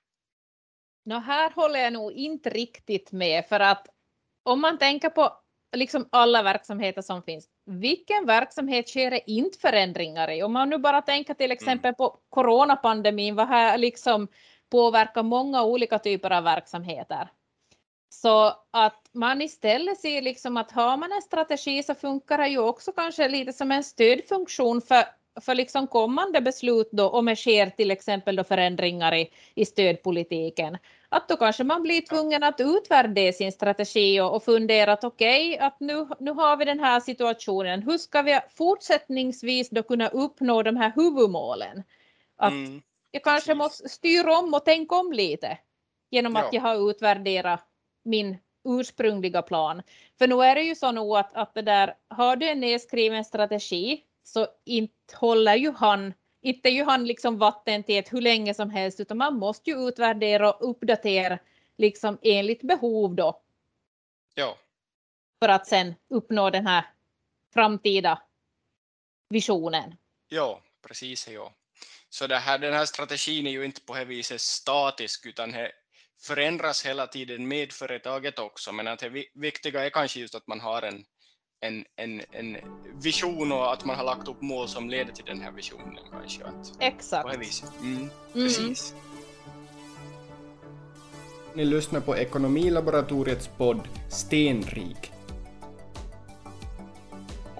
No, 1.05 1.19
här 1.19 1.51
håller 1.51 1.79
jag 1.79 1.93
nog 1.93 2.11
inte 2.11 2.50
riktigt 2.50 3.11
med 3.11 3.45
för 3.45 3.59
att 3.59 3.88
om 4.43 4.61
man 4.61 4.77
tänker 4.77 5.09
på 5.09 5.41
liksom 5.75 6.09
alla 6.11 6.43
verksamheter 6.43 7.01
som 7.01 7.23
finns, 7.23 7.50
vilken 7.72 8.25
verksamhet 8.25 8.90
sker 8.90 9.12
det 9.12 9.32
inte 9.32 9.60
förändringar 9.60 10.32
i? 10.32 10.44
Om 10.44 10.54
man 10.54 10.70
nu 10.70 10.78
bara 10.78 11.01
tänker 11.01 11.34
till 11.34 11.51
exempel 11.51 11.90
mm. 11.90 11.96
på 11.96 12.18
coronapandemin, 12.30 13.36
vad 13.36 13.48
här 13.48 13.78
liksom 13.78 14.28
påverkar 14.72 15.24
många 15.24 15.63
olika 15.63 16.00
typer 16.00 16.32
av 16.32 16.44
verksamheter. 16.44 17.30
Så 18.10 18.54
att 18.72 19.10
man 19.12 19.42
istället 19.42 20.00
ser 20.00 20.22
liksom 20.22 20.58
att 20.58 20.72
har 20.72 20.98
man 20.98 21.12
en 21.12 21.22
strategi 21.22 21.84
så 21.84 21.96
funkar 21.96 22.38
det 22.38 22.48
ju 22.48 22.60
också 22.60 22.92
kanske 22.92 23.28
lite 23.28 23.54
som 23.54 23.72
en 23.72 23.84
stödfunktion 23.84 24.82
för, 24.82 25.04
för 25.41 25.55
liksom 25.55 25.88
kommande 25.88 26.41
beslut 26.41 26.89
då 26.91 27.10
om 27.10 27.25
det 27.25 27.36
sker 27.36 27.69
till 27.69 27.91
exempel 27.91 28.36
då 28.36 28.43
förändringar 28.43 29.15
i, 29.15 29.29
i 29.55 29.65
stödpolitiken. 29.65 30.77
Att 31.10 31.27
då 31.27 31.38
kanske 31.38 31.63
man 31.63 31.83
blir 31.83 32.01
tvungen 32.01 32.43
att 32.43 32.60
utvärdera 32.60 33.33
sin 33.33 33.51
strategi 33.51 34.21
och, 34.21 34.36
och 34.36 34.43
fundera 34.43 34.93
att 34.93 35.03
okej, 35.03 35.53
okay, 35.53 35.67
att 35.67 35.79
nu, 35.79 36.07
nu 36.19 36.31
har 36.31 36.57
vi 36.57 36.65
den 36.65 36.79
här 36.79 37.00
situationen. 37.00 37.83
Hur 37.83 37.98
ska 37.98 38.21
vi 38.21 38.39
fortsättningsvis 38.57 39.69
då 39.69 39.83
kunna 39.83 40.07
uppnå 40.07 40.63
de 40.63 40.75
här 40.77 40.91
huvudmålen? 40.95 41.83
Att 42.38 42.51
mm, 42.51 42.81
jag 43.12 43.24
kanske 43.24 43.55
måste 43.55 43.89
styra 43.89 44.38
om 44.38 44.53
och 44.53 44.65
tänka 44.65 44.95
om 44.95 45.13
lite 45.13 45.57
genom 46.12 46.36
ja. 46.36 46.41
att 46.41 46.53
jag 46.53 46.62
har 46.62 46.89
utvärderat 46.89 47.67
min 48.03 48.38
ursprungliga 48.69 49.41
plan. 49.41 49.81
För 50.17 50.27
nu 50.27 50.43
är 50.43 50.55
det 50.55 50.62
ju 50.62 50.75
så 50.75 50.91
nog 50.91 51.17
att, 51.17 51.33
att 51.33 51.53
det 51.53 51.62
där, 51.62 51.95
har 52.10 52.36
du 52.36 52.50
en 52.50 52.60
nedskriven 52.60 53.25
strategi 53.25 54.03
så 54.24 54.48
inte 54.66 55.16
håller 55.16 55.56
ju 55.56 55.72
han, 55.72 56.13
inte 56.42 56.70
ju 56.70 56.84
han 56.84 57.06
liksom 57.06 57.38
vattentät 57.38 58.13
hur 58.13 58.22
länge 58.22 58.54
som 58.54 58.70
helst 58.70 59.00
utan 59.00 59.18
man 59.18 59.36
måste 59.36 59.70
ju 59.70 59.88
utvärdera 59.88 60.54
och 60.54 60.70
uppdatera 60.70 61.40
liksom 61.78 62.18
enligt 62.22 62.62
behov 62.62 63.16
då. 63.16 63.42
Ja. 64.36 64.58
För 65.40 65.50
att 65.50 65.68
sen 65.68 65.96
uppnå 66.10 66.50
den 66.50 66.68
här 66.68 66.86
framtida 67.54 68.22
visionen. 69.30 69.96
Ja, 70.28 70.62
precis. 70.88 71.28
Ja. 71.28 71.54
Så 72.10 72.28
det 72.28 72.38
här, 72.38 72.58
den 72.58 72.74
här 72.74 72.86
strategin 72.86 73.48
är 73.48 73.51
ju 73.51 73.66
inte 73.66 73.82
på 73.82 73.96
det 73.96 74.06
viset 74.06 74.42
statisk 74.42 75.25
utan 75.25 75.51
det 75.51 75.72
förändras 76.22 76.86
hela 76.86 77.08
tiden 77.08 77.48
med 77.48 77.72
företaget 77.74 78.40
också, 78.40 78.72
men 78.72 78.88
att 78.88 79.00
det 79.00 79.25
viktiga 79.34 79.86
är 79.86 79.90
kanske 79.90 80.20
just 80.20 80.36
att 80.36 80.48
man 80.48 80.60
har 80.60 80.82
en, 80.82 81.06
en, 81.62 81.86
en, 81.96 82.22
en 82.32 82.58
vision 83.03 83.51
och 83.51 83.74
att 83.74 83.86
man 83.86 83.96
har 83.96 84.03
lagt 84.03 84.27
upp 84.27 84.41
mål 84.41 84.68
som 84.68 84.89
leder 84.89 85.13
till 85.13 85.25
den 85.25 85.41
här 85.41 85.51
visionen 85.51 86.03
kanske. 86.12 86.44
Att, 86.44 86.74
Exakt. 86.80 87.30
På 87.30 87.38
viset. 87.38 87.72
Mm, 87.82 88.10
precis. 88.34 88.91
Mm. 88.91 89.03
Ni 91.53 91.65
lyssnar 91.65 92.00
på 92.00 92.18
Ekonomilaboratoriets 92.18 93.50
podd 93.58 93.88
Stenrik. 94.10 95.12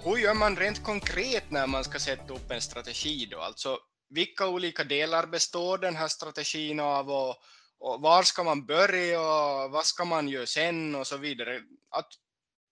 Hur 0.03 0.17
gör 0.17 0.34
man 0.34 0.55
rent 0.55 0.84
konkret 0.84 1.51
när 1.51 1.67
man 1.67 1.84
ska 1.84 2.00
sätta 2.00 2.34
upp 2.34 2.51
en 2.51 2.62
strategi 2.62 3.27
då? 3.31 3.39
Alltså 3.39 3.77
vilka 4.10 4.48
olika 4.48 4.84
delar 4.84 5.27
består 5.27 5.77
den 5.77 5.96
här 5.96 6.08
strategin 6.08 6.79
av 6.79 7.12
och 7.12 7.36
och 7.81 8.01
var 8.01 8.24
ska 8.24 8.43
man 8.43 8.65
börja 8.65 9.22
och 9.22 9.72
vad 9.72 9.86
ska 9.86 10.05
man 10.05 10.27
göra 10.27 10.46
sen 10.46 10.96
och 10.96 11.08
så 11.08 11.17
vidare. 11.17 11.62
Att, 11.89 12.08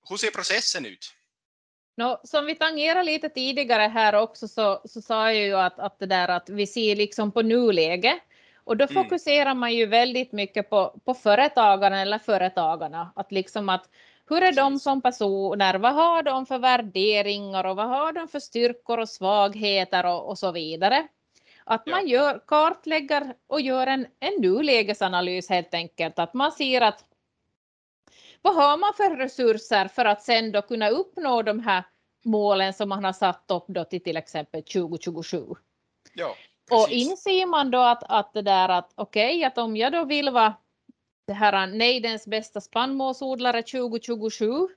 hur 0.09 0.17
ser 0.17 0.31
processen 0.31 0.85
ut? 0.85 1.13
No, 1.97 2.19
som 2.23 2.45
vi 2.45 2.55
tangerade 2.55 3.03
lite 3.03 3.29
tidigare 3.29 3.81
här 3.81 4.15
också 4.15 4.47
så, 4.47 4.81
så 4.85 5.01
sa 5.01 5.33
jag 5.33 5.43
ju 5.43 5.55
att, 5.55 5.79
att 5.79 5.99
det 5.99 6.05
där 6.05 6.27
att 6.27 6.49
vi 6.49 6.67
ser 6.67 6.95
liksom 6.95 7.31
på 7.31 7.41
nuläge 7.41 8.19
och 8.69 8.77
då 8.77 8.87
mm. 8.89 9.03
fokuserar 9.03 9.53
man 9.53 9.73
ju 9.73 9.85
väldigt 9.85 10.31
mycket 10.31 10.69
på, 10.69 10.99
på 11.05 11.13
företagarna 11.13 12.01
eller 12.01 12.19
företagarna. 12.19 13.11
Att 13.15 13.31
liksom 13.31 13.69
att 13.69 13.89
hur 14.29 14.43
är 14.43 14.51
de 14.51 14.79
som 14.79 15.01
personer? 15.01 15.75
Vad 15.75 15.93
har 15.93 16.23
de 16.23 16.45
för 16.45 16.59
värderingar 16.59 17.63
och 17.63 17.75
vad 17.75 17.87
har 17.87 18.13
de 18.13 18.27
för 18.27 18.39
styrkor 18.39 18.97
och 18.97 19.09
svagheter 19.09 20.05
och, 20.05 20.29
och 20.29 20.39
så 20.39 20.51
vidare. 20.51 21.07
Att 21.63 21.87
man 21.87 22.07
gör, 22.07 22.41
kartlägger 22.47 23.33
och 23.47 23.61
gör 23.61 23.87
en, 23.87 24.07
en 24.19 24.33
nulägesanalys 24.41 25.49
helt 25.49 25.73
enkelt. 25.73 26.19
Att 26.19 26.33
man 26.33 26.51
ser 26.51 26.81
att 26.81 27.05
vad 28.41 28.55
har 28.55 28.77
man 28.77 28.93
för 28.93 29.15
resurser 29.15 29.87
för 29.87 30.05
att 30.05 30.23
sen 30.23 30.51
då 30.51 30.61
kunna 30.61 30.89
uppnå 30.89 31.41
de 31.41 31.59
här 31.59 31.83
målen 32.25 32.73
som 32.73 32.89
man 32.89 33.03
har 33.03 33.13
satt 33.13 33.51
upp 33.51 33.65
då 33.67 33.83
till 33.83 34.03
till 34.03 34.17
exempel 34.17 34.63
2027. 34.63 35.45
Ja, 36.13 36.35
och 36.71 36.89
inser 36.89 37.45
man 37.45 37.71
då 37.71 37.79
att, 37.79 38.03
att 38.03 38.33
det 38.33 38.41
där 38.41 38.69
att 38.69 38.91
okej, 38.95 39.37
okay, 39.37 39.43
att 39.43 39.57
om 39.57 39.77
jag 39.77 39.91
då 39.91 40.05
vill 40.05 40.29
vara 40.29 40.53
det 41.27 41.33
här 41.33 41.67
nejdens 41.67 42.27
bästa 42.27 42.61
spannmålsodlare 42.61 43.63
2027 43.63 44.67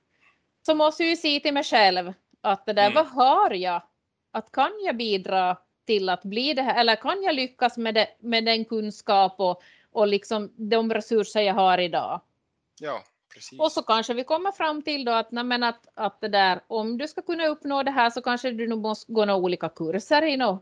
så 0.65 0.75
måste 0.75 1.03
jag 1.03 1.09
ju 1.09 1.15
se 1.15 1.39
till 1.39 1.53
mig 1.53 1.63
själv 1.63 2.13
att 2.41 2.65
det 2.65 2.73
där, 2.73 2.91
mm. 2.91 2.93
vad 2.95 3.07
har 3.07 3.51
jag? 3.51 3.81
Att 4.31 4.51
kan 4.51 4.71
jag 4.85 4.97
bidra 4.97 5.57
till 5.85 6.09
att 6.09 6.23
bli 6.23 6.53
det 6.53 6.61
här, 6.61 6.79
eller 6.79 6.95
kan 6.95 7.23
jag 7.23 7.35
lyckas 7.35 7.77
med, 7.77 7.95
det, 7.95 8.07
med 8.19 8.45
den 8.45 8.65
kunskap 8.65 9.35
och, 9.39 9.61
och 9.91 10.07
liksom 10.07 10.53
de 10.57 10.93
resurser 10.93 11.41
jag 11.41 11.53
har 11.53 11.77
idag? 11.77 12.21
Ja, 12.79 13.03
precis. 13.33 13.59
Och 13.59 13.71
så 13.71 13.83
kanske 13.83 14.13
vi 14.13 14.23
kommer 14.23 14.51
fram 14.51 14.81
till 14.81 15.05
då 15.05 15.11
att, 15.11 15.31
nej, 15.31 15.63
att, 15.63 15.87
att 15.93 16.21
det 16.21 16.27
där, 16.27 16.61
om 16.67 16.97
du 16.97 17.07
ska 17.07 17.21
kunna 17.21 17.47
uppnå 17.47 17.83
det 17.83 17.91
här 17.91 18.09
så 18.09 18.21
kanske 18.21 18.51
du 18.51 18.67
nog 18.67 18.81
måste 18.81 19.11
gå 19.11 19.25
några 19.25 19.39
olika 19.39 19.69
kurser 19.69 20.21
i 20.21 20.37
no, 20.37 20.59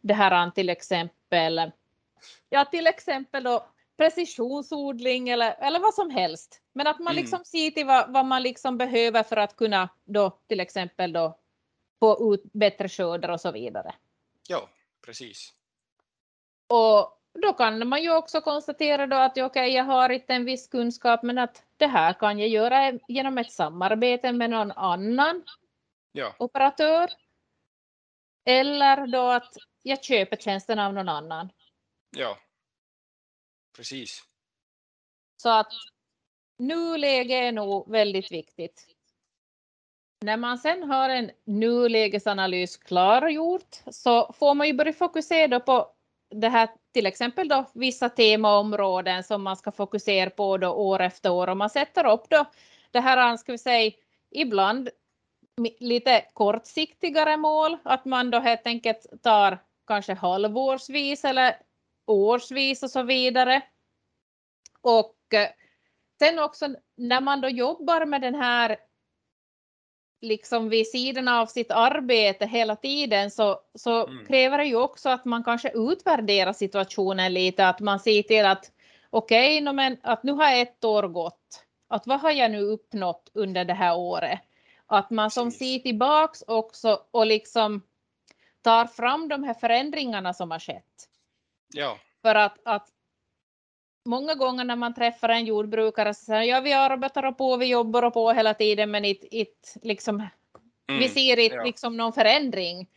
det 0.00 0.14
här 0.14 0.50
till 0.50 0.68
exempel, 0.68 1.70
ja 2.50 2.64
till 2.64 2.86
exempel 2.86 3.44
då 3.44 3.66
precisionsodling 3.96 5.28
eller, 5.28 5.56
eller 5.60 5.80
vad 5.80 5.94
som 5.94 6.10
helst. 6.10 6.60
Men 6.72 6.86
att 6.86 6.98
man 6.98 7.12
mm. 7.12 7.22
liksom 7.22 7.44
ser 7.44 7.70
till 7.70 7.86
vad, 7.86 8.12
vad 8.12 8.26
man 8.26 8.42
liksom 8.42 8.78
behöver 8.78 9.22
för 9.22 9.36
att 9.36 9.56
kunna 9.56 9.88
då 10.04 10.38
till 10.46 10.60
exempel 10.60 11.12
då 11.12 11.38
få 12.00 12.34
ut 12.34 12.42
bättre 12.52 12.88
skördar 12.88 13.28
och 13.28 13.40
så 13.40 13.52
vidare. 13.52 13.94
Ja, 14.48 14.68
precis. 15.06 15.52
Och 16.66 17.20
då 17.42 17.52
kan 17.52 17.88
man 17.88 18.02
ju 18.02 18.14
också 18.14 18.40
konstatera 18.40 19.06
då 19.06 19.16
att 19.16 19.32
okej, 19.32 19.44
okay, 19.44 19.68
jag 19.68 19.84
har 19.84 20.10
inte 20.10 20.34
en 20.34 20.44
viss 20.44 20.68
kunskap, 20.68 21.22
men 21.22 21.38
att 21.38 21.62
det 21.76 21.86
här 21.86 22.12
kan 22.12 22.38
jag 22.38 22.48
göra 22.48 22.98
genom 23.08 23.38
ett 23.38 23.52
samarbete 23.52 24.32
med 24.32 24.50
någon 24.50 24.72
annan 24.72 25.44
ja. 26.12 26.34
operatör. 26.38 27.10
Eller 28.44 29.06
då 29.06 29.30
att 29.30 29.52
jag 29.82 30.04
köper 30.04 30.36
tjänsten 30.36 30.78
av 30.78 30.94
någon 30.94 31.08
annan. 31.08 31.50
Ja, 32.16 32.38
precis. 33.76 34.24
Så 35.36 35.48
att 35.48 35.72
nuläge 36.58 37.34
är 37.34 37.52
nog 37.52 37.90
väldigt 37.90 38.32
viktigt. 38.32 38.86
När 40.20 40.36
man 40.36 40.58
sen 40.58 40.82
har 40.82 41.08
en 41.08 41.30
nulägesanalys 41.44 42.76
klargjort 42.76 43.82
så 43.86 44.32
får 44.32 44.54
man 44.54 44.66
ju 44.66 44.72
börja 44.72 44.92
fokusera 44.92 45.60
på 45.60 45.93
det 46.40 46.48
här 46.48 46.68
till 46.92 47.06
exempel 47.06 47.48
då 47.48 47.64
vissa 47.74 48.08
temaområden 48.08 49.24
som 49.24 49.42
man 49.42 49.56
ska 49.56 49.72
fokusera 49.72 50.30
på 50.30 50.56
då 50.56 50.68
år 50.68 51.00
efter 51.00 51.32
år 51.32 51.48
och 51.48 51.56
man 51.56 51.70
sätter 51.70 52.06
upp 52.06 52.28
då 52.28 52.44
det 52.90 53.00
här 53.00 53.30
eh, 53.30 53.36
ska 53.36 53.52
vi 53.52 53.58
säga 53.58 53.92
ibland 54.30 54.88
lite 55.80 56.24
kortsiktigare 56.32 57.36
mål 57.36 57.76
att 57.82 58.04
man 58.04 58.30
då 58.30 58.38
helt 58.38 58.66
enkelt 58.66 59.22
tar 59.22 59.58
kanske 59.86 60.14
halvårsvis 60.14 61.24
eller 61.24 61.56
årsvis 62.06 62.82
och 62.82 62.90
så 62.90 63.02
vidare. 63.02 63.62
Och 64.80 65.34
eh, 65.34 65.48
sen 66.18 66.38
också 66.38 66.74
när 66.96 67.20
man 67.20 67.40
då 67.40 67.48
jobbar 67.48 68.06
med 68.06 68.20
den 68.20 68.34
här 68.34 68.76
liksom 70.24 70.68
vid 70.68 70.86
sidan 70.86 71.28
av 71.28 71.46
sitt 71.46 71.70
arbete 71.70 72.46
hela 72.46 72.76
tiden 72.76 73.30
så, 73.30 73.60
så 73.74 74.06
mm. 74.06 74.26
kräver 74.26 74.58
det 74.58 74.64
ju 74.64 74.76
också 74.76 75.08
att 75.08 75.24
man 75.24 75.44
kanske 75.44 75.70
utvärderar 75.74 76.52
situationen 76.52 77.34
lite, 77.34 77.68
att 77.68 77.80
man 77.80 78.00
ser 78.00 78.22
till 78.22 78.44
att 78.44 78.72
okej, 79.10 79.62
okay, 79.62 79.72
men 79.72 79.96
att 80.02 80.22
nu 80.22 80.32
har 80.32 80.52
ett 80.52 80.84
år 80.84 81.02
gått. 81.02 81.64
Att 81.88 82.06
vad 82.06 82.20
har 82.20 82.30
jag 82.30 82.50
nu 82.50 82.60
uppnått 82.60 83.30
under 83.34 83.64
det 83.64 83.74
här 83.74 83.96
året? 83.96 84.40
Att 84.86 85.10
man 85.10 85.30
som 85.30 85.50
ser 85.50 85.78
tillbaks 85.78 86.42
också 86.46 87.00
och 87.10 87.26
liksom 87.26 87.82
tar 88.62 88.86
fram 88.86 89.28
de 89.28 89.44
här 89.44 89.54
förändringarna 89.54 90.34
som 90.34 90.50
har 90.50 90.58
skett. 90.58 91.08
Ja. 91.74 91.98
För 92.22 92.34
att, 92.34 92.58
att 92.64 92.88
många 94.04 94.34
gånger 94.34 94.64
när 94.64 94.76
man 94.76 94.94
träffar 94.94 95.28
en 95.28 95.44
jordbrukare 95.44 96.14
så 96.14 96.24
säger 96.24 96.42
ja 96.42 96.60
vi 96.60 96.72
arbetar 96.72 97.32
på, 97.32 97.56
vi 97.56 97.66
jobbar 97.66 98.10
på 98.10 98.32
hela 98.32 98.54
tiden 98.54 98.90
men 98.90 99.04
it, 99.04 99.24
it, 99.30 99.76
liksom, 99.82 100.14
mm, 100.16 100.30
vi 101.00 101.08
ser 101.08 101.38
inte 101.38 101.56
ja. 101.56 101.64
liksom 101.64 101.96
någon 101.96 102.12
förändring. 102.12 102.88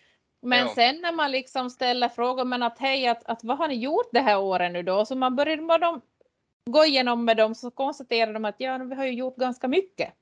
Men 0.42 0.60
ja. 0.60 0.76
sen 0.76 1.02
när 1.02 1.12
man 1.12 1.32
liksom 1.32 1.70
ställer 1.70 2.10
frågor, 2.10 2.46
men 2.46 2.64
att 2.64 2.80
hej, 2.80 3.08
att, 3.08 3.26
att 3.26 3.44
vad 3.44 3.58
har 3.58 3.68
ni 3.68 3.76
gjort 3.76 4.10
det 4.12 4.20
här 4.20 4.40
året 4.40 4.72
nu 4.72 4.84
då? 4.84 5.06
Så 5.06 5.16
man 5.16 5.36
börjar 5.36 5.58
med 5.58 5.82
dem, 5.82 6.02
gå 6.66 6.86
igenom 6.86 7.26
med 7.26 7.38
dem 7.38 7.56
så 7.56 7.72
konstaterar 7.72 8.34
de 8.34 8.46
att 8.46 8.56
ja, 8.58 8.78
vi 8.78 8.96
har 8.96 9.06
ju 9.06 9.14
gjort 9.14 9.36
ganska 9.36 9.68
mycket. 9.68 10.14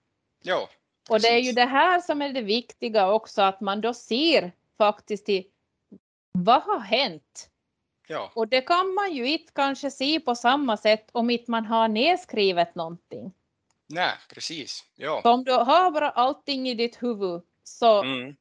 Ja, 0.43 0.69
och 1.09 1.19
det 1.19 1.27
är 1.27 1.39
ju 1.39 1.51
det 1.51 1.65
här 1.65 2.01
som 2.01 2.21
är 2.21 2.29
det 2.29 2.41
viktiga 2.41 3.11
också, 3.11 3.41
att 3.41 3.61
man 3.61 3.81
då 3.81 3.93
ser 3.93 4.51
faktiskt 4.77 5.25
till 5.25 5.43
vad 6.31 6.61
har 6.61 6.79
hänt? 6.79 7.49
Ja, 8.07 8.31
Och 8.35 8.47
det 8.47 8.61
kan 8.61 8.93
man 8.93 9.13
ju 9.13 9.27
inte 9.27 9.53
kanske 9.53 9.91
se 9.91 10.19
på 10.19 10.35
samma 10.35 10.77
sätt 10.77 11.09
om 11.11 11.29
inte 11.29 11.51
man 11.51 11.65
har 11.65 11.87
nedskrivet 11.87 12.75
någonting. 12.75 13.33
nej, 13.87 14.11
precis. 14.33 14.83
Ja. 14.95 15.21
Så 15.23 15.31
om 15.31 15.43
du 15.43 15.51
har 15.51 15.91
bara 15.91 16.09
allting 16.09 16.69
i 16.69 16.73
ditt 16.73 17.03
huvud 17.03 17.41
så, 17.63 18.03
Mm. 18.03 18.35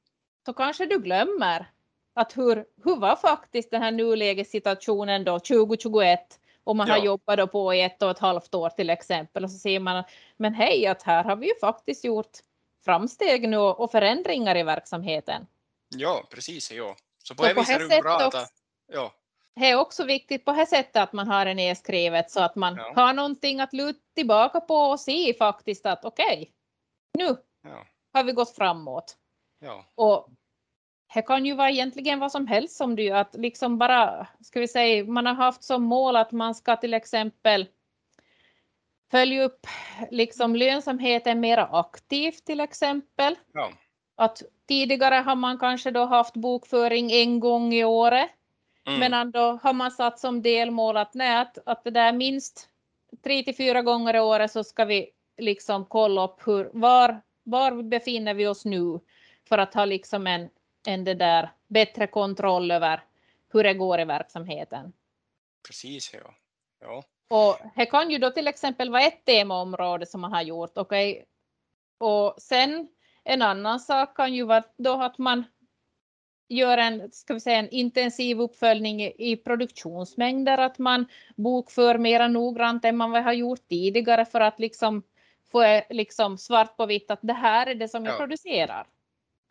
så 0.47 0.53
kanske 0.53 0.87
du 0.87 0.99
glömmer 0.99 1.67
att 2.15 2.37
hur, 2.37 2.65
hur 2.85 2.97
var 2.97 3.17
faktiskt 3.17 3.71
den 3.71 3.83
här 3.83 3.91
nulägessituationen 3.93 5.25
då 5.25 5.39
2021 5.39 6.41
om 6.65 6.77
man 6.77 6.91
har 6.91 6.97
Ja. 6.99 7.05
jobbat 7.05 7.39
då 7.39 7.47
på 7.47 7.75
i 7.75 7.81
ett 7.83 8.03
och 8.03 8.11
ett 8.11 8.19
halvt 8.19 8.55
år 8.55 8.69
till 8.71 8.91
exempel 8.91 9.45
och 9.45 9.51
så 9.51 9.59
ser 9.59 9.81
man 9.81 10.05
men 10.37 10.55
hej 10.55 10.87
att 10.87 11.03
här 11.03 11.25
har 11.25 11.37
vi 11.37 11.47
ju 11.47 11.55
faktiskt 11.61 12.05
gjort 12.05 12.39
framsteg 12.85 13.49
nu 13.49 13.57
och 13.59 13.91
förändringar 13.91 14.57
i 14.57 14.63
verksamheten. 14.63 15.47
ja, 15.89 16.25
precis. 16.31 16.73
Ja. 16.73 16.97
Så 17.23 17.35
på 17.35 17.43
Så 17.43 17.49
det 17.49 17.55
viset 17.55 17.81
är 17.81 17.89
det 17.89 18.01
bra 18.03 18.17
att... 18.17 18.53
Ja, 18.93 19.13
Det 19.57 19.71
är 19.71 19.77
också 19.81 20.05
viktigt 20.05 20.45
på 20.45 20.53
det 20.53 20.67
sättet 20.67 20.97
att 20.97 21.13
man 21.13 21.29
har 21.29 21.45
det 21.45 21.55
nedskrivet 21.55 22.31
så 22.31 22.41
att 22.41 22.57
man 22.57 22.77
Ja. 22.77 22.93
har 22.97 23.13
någonting 23.13 23.61
att 23.61 23.73
luta 23.73 24.01
tillbaka 24.15 24.61
på 24.61 24.75
och 24.77 25.01
se 25.01 25.35
faktiskt 25.35 25.87
att 25.87 26.05
okej, 26.05 26.51
nu 27.19 27.37
ja, 27.63 27.87
har 28.13 28.25
vi 28.25 28.33
gått 28.33 28.57
framåt. 28.57 29.17
ja, 29.59 29.85
Och 29.95 30.29
det 31.15 31.23
kan 31.23 31.47
ju 31.47 31.55
vara 31.55 31.71
egentligen 31.71 32.21
vad 32.21 32.33
som 32.33 32.47
helst 32.47 32.77
som 32.77 32.97
du 32.97 33.11
att 33.11 33.35
liksom 33.35 33.79
bara, 33.79 34.27
ska 34.41 34.61
vi 34.61 34.69
säga, 34.69 35.05
man 35.05 35.27
har 35.27 35.35
haft 35.35 35.65
som 35.65 35.83
mål 35.85 36.17
att 36.17 36.33
man 36.33 36.55
ska 36.55 36.77
till 36.77 36.95
exempel 36.95 37.67
följa 39.11 39.43
upp 39.45 39.67
liksom 40.11 40.57
lönsamheten 40.57 41.41
mera 41.41 41.67
aktivt 41.67 42.45
till 42.45 42.61
exempel. 42.61 43.37
ja, 43.53 43.71
Att 44.17 44.43
tidigare 44.69 45.15
har 45.15 45.35
man 45.37 45.59
kanske 45.59 45.91
då 45.91 46.05
haft 46.05 46.35
bokföring 46.35 47.13
en 47.13 47.41
gång 47.41 47.73
i 47.75 47.85
året. 47.85 48.31
Mm. 48.87 49.01
Men 49.01 49.15
ändå 49.15 49.59
har 49.63 49.73
man 49.73 49.91
satt 49.91 50.19
som 50.19 50.43
delmål 50.43 50.97
att, 50.97 51.15
nej, 51.15 51.37
att, 51.37 51.59
att 51.67 51.85
det 51.85 51.91
där 51.91 52.13
minst 52.13 52.69
tre 53.25 53.43
till 53.43 53.57
fyra 53.57 53.83
gånger 53.83 54.15
i 54.17 54.21
året 54.21 54.53
så 54.53 54.65
ska 54.65 54.85
vi 54.85 55.11
liksom 55.39 55.87
kolla 55.87 56.25
upp 56.25 56.47
hur, 56.47 56.71
var, 56.73 57.21
var 57.43 57.83
befinner 57.83 58.35
vi 58.35 58.47
oss 58.47 58.65
nu 58.65 59.01
för 59.49 59.59
att 59.59 59.75
ha 59.75 59.85
liksom 59.85 60.27
en, 60.27 60.51
en 60.87 61.05
det 61.05 61.15
där 61.15 61.51
bättre 61.69 62.07
kontroll 62.07 62.71
över 62.71 63.05
hur 63.53 63.65
det 63.65 63.75
går 63.75 64.01
i 64.01 64.05
verksamheten. 64.05 64.93
precis. 65.69 66.15
Ja. 66.15 66.35
Ja, 66.81 67.05
Och 67.29 67.59
det 67.77 67.87
kan 67.87 68.11
ju 68.11 68.19
då 68.19 68.31
till 68.31 68.49
exempel 68.49 68.91
vara 68.91 69.03
ett 69.03 69.25
temaområde 69.25 70.07
som 70.07 70.21
man 70.21 70.33
har 70.33 70.43
gjort. 70.43 70.79
okej. 70.79 71.25
Och 71.99 72.35
sen 72.39 72.89
en 73.25 73.43
annan 73.43 73.81
sak 73.81 74.17
kan 74.17 74.35
ju 74.35 74.45
vara 74.45 74.65
då 74.77 75.03
att 75.03 75.19
man 75.19 75.45
gör 76.49 76.79
en, 76.79 77.13
ska 77.13 77.35
vi 77.35 77.41
säga, 77.41 77.59
en 77.59 77.69
intensiv 77.69 78.41
uppföljning 78.41 79.03
i 79.03 79.37
produktionsmängder, 79.37 80.59
att 80.59 80.79
man 80.79 81.07
bokför 81.37 81.99
mera 81.99 82.29
noggrant 82.29 82.85
än 82.85 82.97
man 82.97 83.13
har 83.15 83.33
gjort 83.33 83.69
tidigare 83.69 84.25
för 84.25 84.41
att 84.41 84.61
liksom 84.61 85.03
få 85.53 85.63
eh, 85.63 85.83
liksom 85.91 86.39
svart 86.39 86.77
på 86.77 86.87
vitt 86.87 87.11
att 87.11 87.19
det 87.23 87.33
här 87.33 87.67
är 87.67 87.75
det 87.75 87.89
som 87.89 88.05
jag 88.05 88.15
Ja. 88.15 88.19
producerar. 88.19 88.87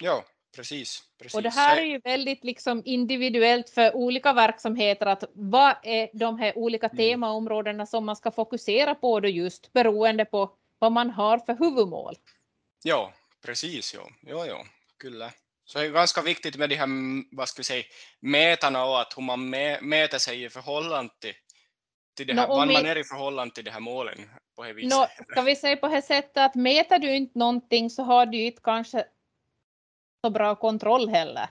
ja 0.03 0.23
precis. 0.55 1.03
precis. 1.17 1.35
Och 1.35 1.43
det 1.43 1.49
här 1.49 1.77
är 1.77 1.81
ju 1.85 1.99
väldigt 1.99 2.43
liksom 2.43 2.81
individuellt 2.85 3.69
för 3.69 3.95
olika 3.95 4.33
verksamheter 4.33 5.05
att 5.05 5.23
vad 5.33 5.75
är 5.83 6.09
de 6.13 6.39
här 6.39 6.57
olika 6.57 6.87
Mm. 6.87 6.97
temaområdena 6.97 7.85
som 7.85 8.05
man 8.05 8.15
ska 8.15 8.31
fokusera 8.31 8.95
på 8.95 9.19
då 9.19 9.27
just 9.29 9.73
beroende 9.73 10.25
på 10.25 10.51
vad 10.79 10.91
man 10.91 11.09
har 11.09 11.37
för 11.37 11.53
huvudmål. 11.55 12.15
Ja, 12.83 13.13
precis. 13.45 13.93
Ja, 13.93 14.09
ja, 14.27 14.45
ja. 14.45 14.65
Kyllä. 14.97 15.31
Så 15.65 15.79
det 15.79 15.85
är 15.85 15.89
ganska 15.89 16.21
viktigt 16.21 16.55
med 16.55 16.69
de 16.69 16.75
här, 16.75 16.87
vad 17.35 17.49
ska 17.49 17.59
vi 17.59 17.63
säga, 17.63 17.83
mätarna 18.19 18.85
och 18.85 19.01
att 19.01 19.13
hur 19.17 19.23
man 19.23 19.49
mä, 19.49 19.81
mäter 19.81 20.17
sig 20.17 20.43
i 20.43 20.49
förhållande 20.49 21.13
till, 21.19 21.33
till 22.15 22.27
det 22.27 22.33
här, 22.33 22.49
om 22.49 22.57
vad 22.57 22.67
vi- 22.67 22.73
man 22.73 22.85
är 22.85 22.97
i 22.97 23.03
förhållande 23.03 23.55
till 23.55 23.63
de 23.63 23.71
här 23.71 23.79
målen 23.79 24.29
på 24.55 24.63
det 24.63 24.73
viset. 24.73 24.97
Nå, 24.97 25.07
ska 25.29 25.41
vi 25.41 25.55
säga 25.55 25.77
på 25.77 25.87
det 25.87 26.01
sättet 26.01 26.37
att 26.37 26.55
mäter 26.55 26.99
du 26.99 27.15
inte 27.15 27.39
någonting 27.39 27.89
så 27.89 28.03
har 28.03 28.25
du 28.25 28.41
inte 28.41 28.61
kanske 28.63 29.05
så 30.25 30.29
bra 30.29 30.55
kontroll 30.55 31.09
heller. 31.09 31.49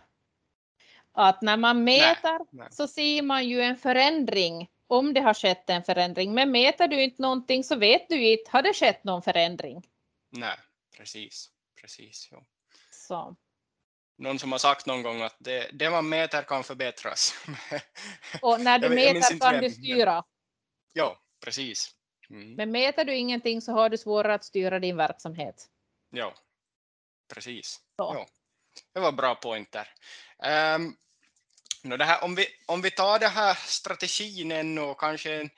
Att 1.14 1.42
när 1.42 1.56
man 1.56 1.84
mäter 1.84 2.38
nej. 2.50 2.68
så 2.70 2.88
ser 2.88 3.22
man 3.22 3.48
ju 3.48 3.60
en 3.60 3.76
förändring 3.76 4.70
om 4.86 5.14
det 5.14 5.20
har 5.20 5.34
skett 5.34 5.70
en 5.70 5.84
förändring. 5.84 6.34
Men 6.34 6.50
mäter 6.50 6.88
du 6.88 7.02
inte 7.02 7.22
någonting 7.22 7.64
så 7.64 7.76
vet 7.76 8.08
du 8.08 8.28
inte, 8.32 8.50
har 8.50 8.62
det 8.62 8.74
skett 8.74 9.04
någon 9.04 9.22
förändring? 9.22 9.88
Nej, 10.30 10.56
precis. 10.96 11.50
precis 11.80 12.28
ja. 12.30 12.42
Så. 12.90 13.36
Någon 14.22 14.38
som 14.38 14.52
har 14.52 14.58
sagt 14.58 14.86
någon 14.86 15.02
gång 15.02 15.22
att 15.22 15.36
det, 15.38 15.70
det 15.72 15.90
man 15.90 16.08
mäter 16.08 16.42
kan 16.42 16.64
förbättras. 16.64 17.34
Och 18.42 18.60
när 18.60 18.78
du 18.78 18.88
mäter 18.88 19.38
kan 19.38 19.60
du 19.60 19.70
styra. 19.70 20.24
ja, 20.92 21.20
precis. 21.44 21.90
Mm. 22.30 22.54
Men 22.54 22.70
mäter 22.70 23.04
du 23.04 23.14
ingenting 23.14 23.62
så 23.62 23.72
har 23.72 23.88
du 23.88 23.98
svårare 23.98 24.34
att 24.34 24.44
styra 24.44 24.78
din 24.78 24.96
verksamhet. 24.96 25.66
Ja, 26.10 26.34
precis. 27.34 27.74
Så. 27.74 27.82
Ja. 27.96 28.26
Det 28.94 29.00
var 29.00 29.12
bra 29.12 29.34
pointer. 29.34 29.88
Um, 30.76 30.96
no, 31.82 31.96
det 31.96 32.04
här, 32.04 32.24
om, 32.24 32.34
vi, 32.34 32.46
om 32.66 32.82
vi 32.82 32.90
tar 32.90 33.18
det 33.18 33.28
här 33.28 33.54
strategin 33.54 34.52
ännu 34.52 34.80
och 34.80 35.00
kanske 35.00 35.50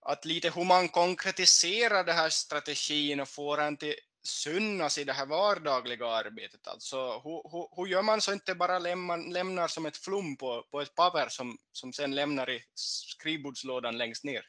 att 0.00 0.24
lite 0.24 0.50
hur 0.50 0.64
man 0.64 0.88
konkretiserar 0.88 2.04
det 2.04 2.12
här 2.12 2.30
strategin 2.30 3.20
och 3.20 3.28
får 3.28 3.56
den 3.56 3.76
till 3.76 3.94
synnas 4.22 4.98
i 4.98 5.04
det 5.04 5.12
här 5.12 5.26
vardagliga 5.26 6.06
arbetet. 6.06 6.68
Alltså 6.68 6.96
hur, 6.96 7.50
hur, 7.52 7.76
hur 7.76 7.86
gör 7.86 8.02
man 8.02 8.20
så 8.20 8.32
inte 8.32 8.54
bara 8.54 8.78
lämnar, 8.78 9.32
lämnar 9.32 9.68
som 9.68 9.86
ett 9.86 9.96
flum 9.96 10.36
på, 10.36 10.64
på 10.70 10.80
ett 10.80 10.94
papper 10.94 11.26
som, 11.28 11.58
som 11.72 11.92
sen 11.92 12.14
lämnar 12.14 12.50
i 12.50 12.64
skrivbordslådan 12.74 13.98
längst 13.98 14.24
ner 14.24 14.44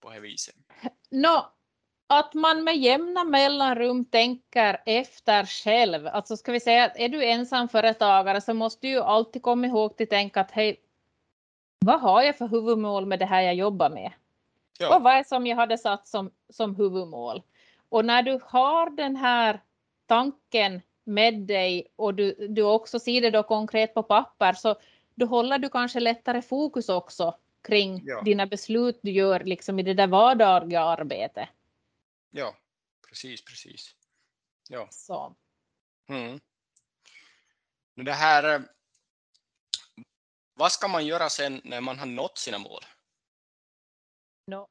på 0.00 0.10
det 0.10 0.20
viset? 0.20 0.54
Nå, 1.10 1.52
att 2.06 2.34
man 2.34 2.64
med 2.64 2.76
jämna 2.76 3.24
mellanrum 3.24 4.04
tänker 4.04 4.82
efter 4.86 5.44
själv. 5.44 6.06
Alltså 6.06 6.36
ska 6.36 6.52
vi 6.52 6.60
säga 6.60 6.84
att 6.84 6.96
är 6.96 7.08
du 7.08 7.24
ensamföretagare 7.24 8.40
så 8.40 8.54
måste 8.54 8.86
du 8.86 8.90
ju 8.90 9.00
alltid 9.00 9.42
komma 9.42 9.66
ihåg 9.66 10.02
att 10.02 10.10
tänka 10.10 10.40
att 10.40 10.50
hej, 10.50 10.80
vad 11.78 12.00
har 12.00 12.22
jag 12.22 12.38
för 12.38 12.48
huvudmål 12.48 13.06
med 13.06 13.18
det 13.18 13.26
här 13.26 13.42
jag 13.42 13.54
jobbar 13.54 13.90
med? 13.90 14.12
Ja, 14.78 14.96
Och 14.96 15.02
vad 15.02 15.12
är 15.12 15.24
som 15.24 15.46
jag 15.46 15.56
hade 15.56 15.78
satt 15.78 16.08
som, 16.08 16.30
som 16.52 16.76
huvudmål? 16.76 17.42
Och 17.88 18.04
när 18.04 18.22
du 18.22 18.40
har 18.42 18.90
den 18.90 19.16
här 19.16 19.60
tanken 20.06 20.82
med 21.04 21.34
dig 21.40 21.92
och 21.96 22.14
du, 22.14 22.46
du 22.48 22.62
också 22.62 22.98
ser 22.98 23.20
det 23.20 23.30
då 23.30 23.42
konkret 23.42 23.94
på 23.94 24.02
papper 24.02 24.52
så 24.52 24.80
då 25.14 25.26
håller 25.26 25.58
du 25.58 25.68
kanske 25.68 26.00
lättare 26.00 26.42
fokus 26.42 26.88
också 26.88 27.38
kring 27.62 28.02
Ja. 28.04 28.22
dina 28.22 28.46
beslut 28.46 29.00
du 29.02 29.10
gör 29.10 29.40
liksom 29.40 29.78
i 29.78 29.82
det 29.82 29.94
där 29.94 30.06
vardagliga 30.06 30.80
arbetet. 30.82 31.48
ja, 32.30 32.56
precis, 33.08 33.44
precis. 33.44 33.94
Ja. 34.68 34.88
Så. 34.90 35.36
Mm. 36.08 36.40
Det 37.94 38.12
här, 38.12 38.54
eh, 38.54 38.60
vad 40.54 40.72
ska 40.72 40.88
man 40.88 41.06
göra 41.06 41.30
sen 41.30 41.60
när 41.64 41.80
man 41.80 41.98
har 41.98 42.06
nått 42.06 42.38
sina 42.38 42.58
mål? 42.58 42.82
No. 44.46 44.68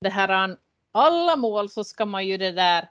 Det 0.00 0.08
här, 0.10 0.56
alla 0.92 1.36
mål 1.36 1.70
så 1.70 1.84
ska 1.84 2.06
man 2.06 2.26
ju 2.26 2.36
det 2.36 2.52
där 2.52 2.88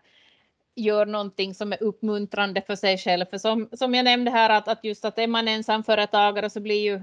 göra 0.75 1.05
någonting 1.05 1.53
som 1.53 1.73
är 1.73 1.83
uppmuntrande 1.83 2.61
för 2.61 2.75
sig 2.75 2.97
själv. 2.97 3.25
För 3.25 3.37
som, 3.37 3.69
som 3.73 3.95
jag 3.95 4.03
nämnde 4.03 4.31
här 4.31 4.49
att, 4.49 4.67
att 4.67 4.83
just 4.83 5.05
att 5.05 5.17
är 5.17 5.27
man 5.27 5.47
ensamföretagare 5.47 6.49
så 6.49 6.59
blir 6.59 6.81
ju 6.81 7.01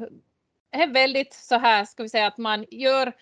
är 0.70 0.92
väldigt 0.92 1.34
så 1.34 1.58
här 1.58 1.84
ska 1.84 2.02
vi 2.02 2.08
säga 2.08 2.26
att 2.26 2.38
man 2.38 2.64
gör 2.70 3.12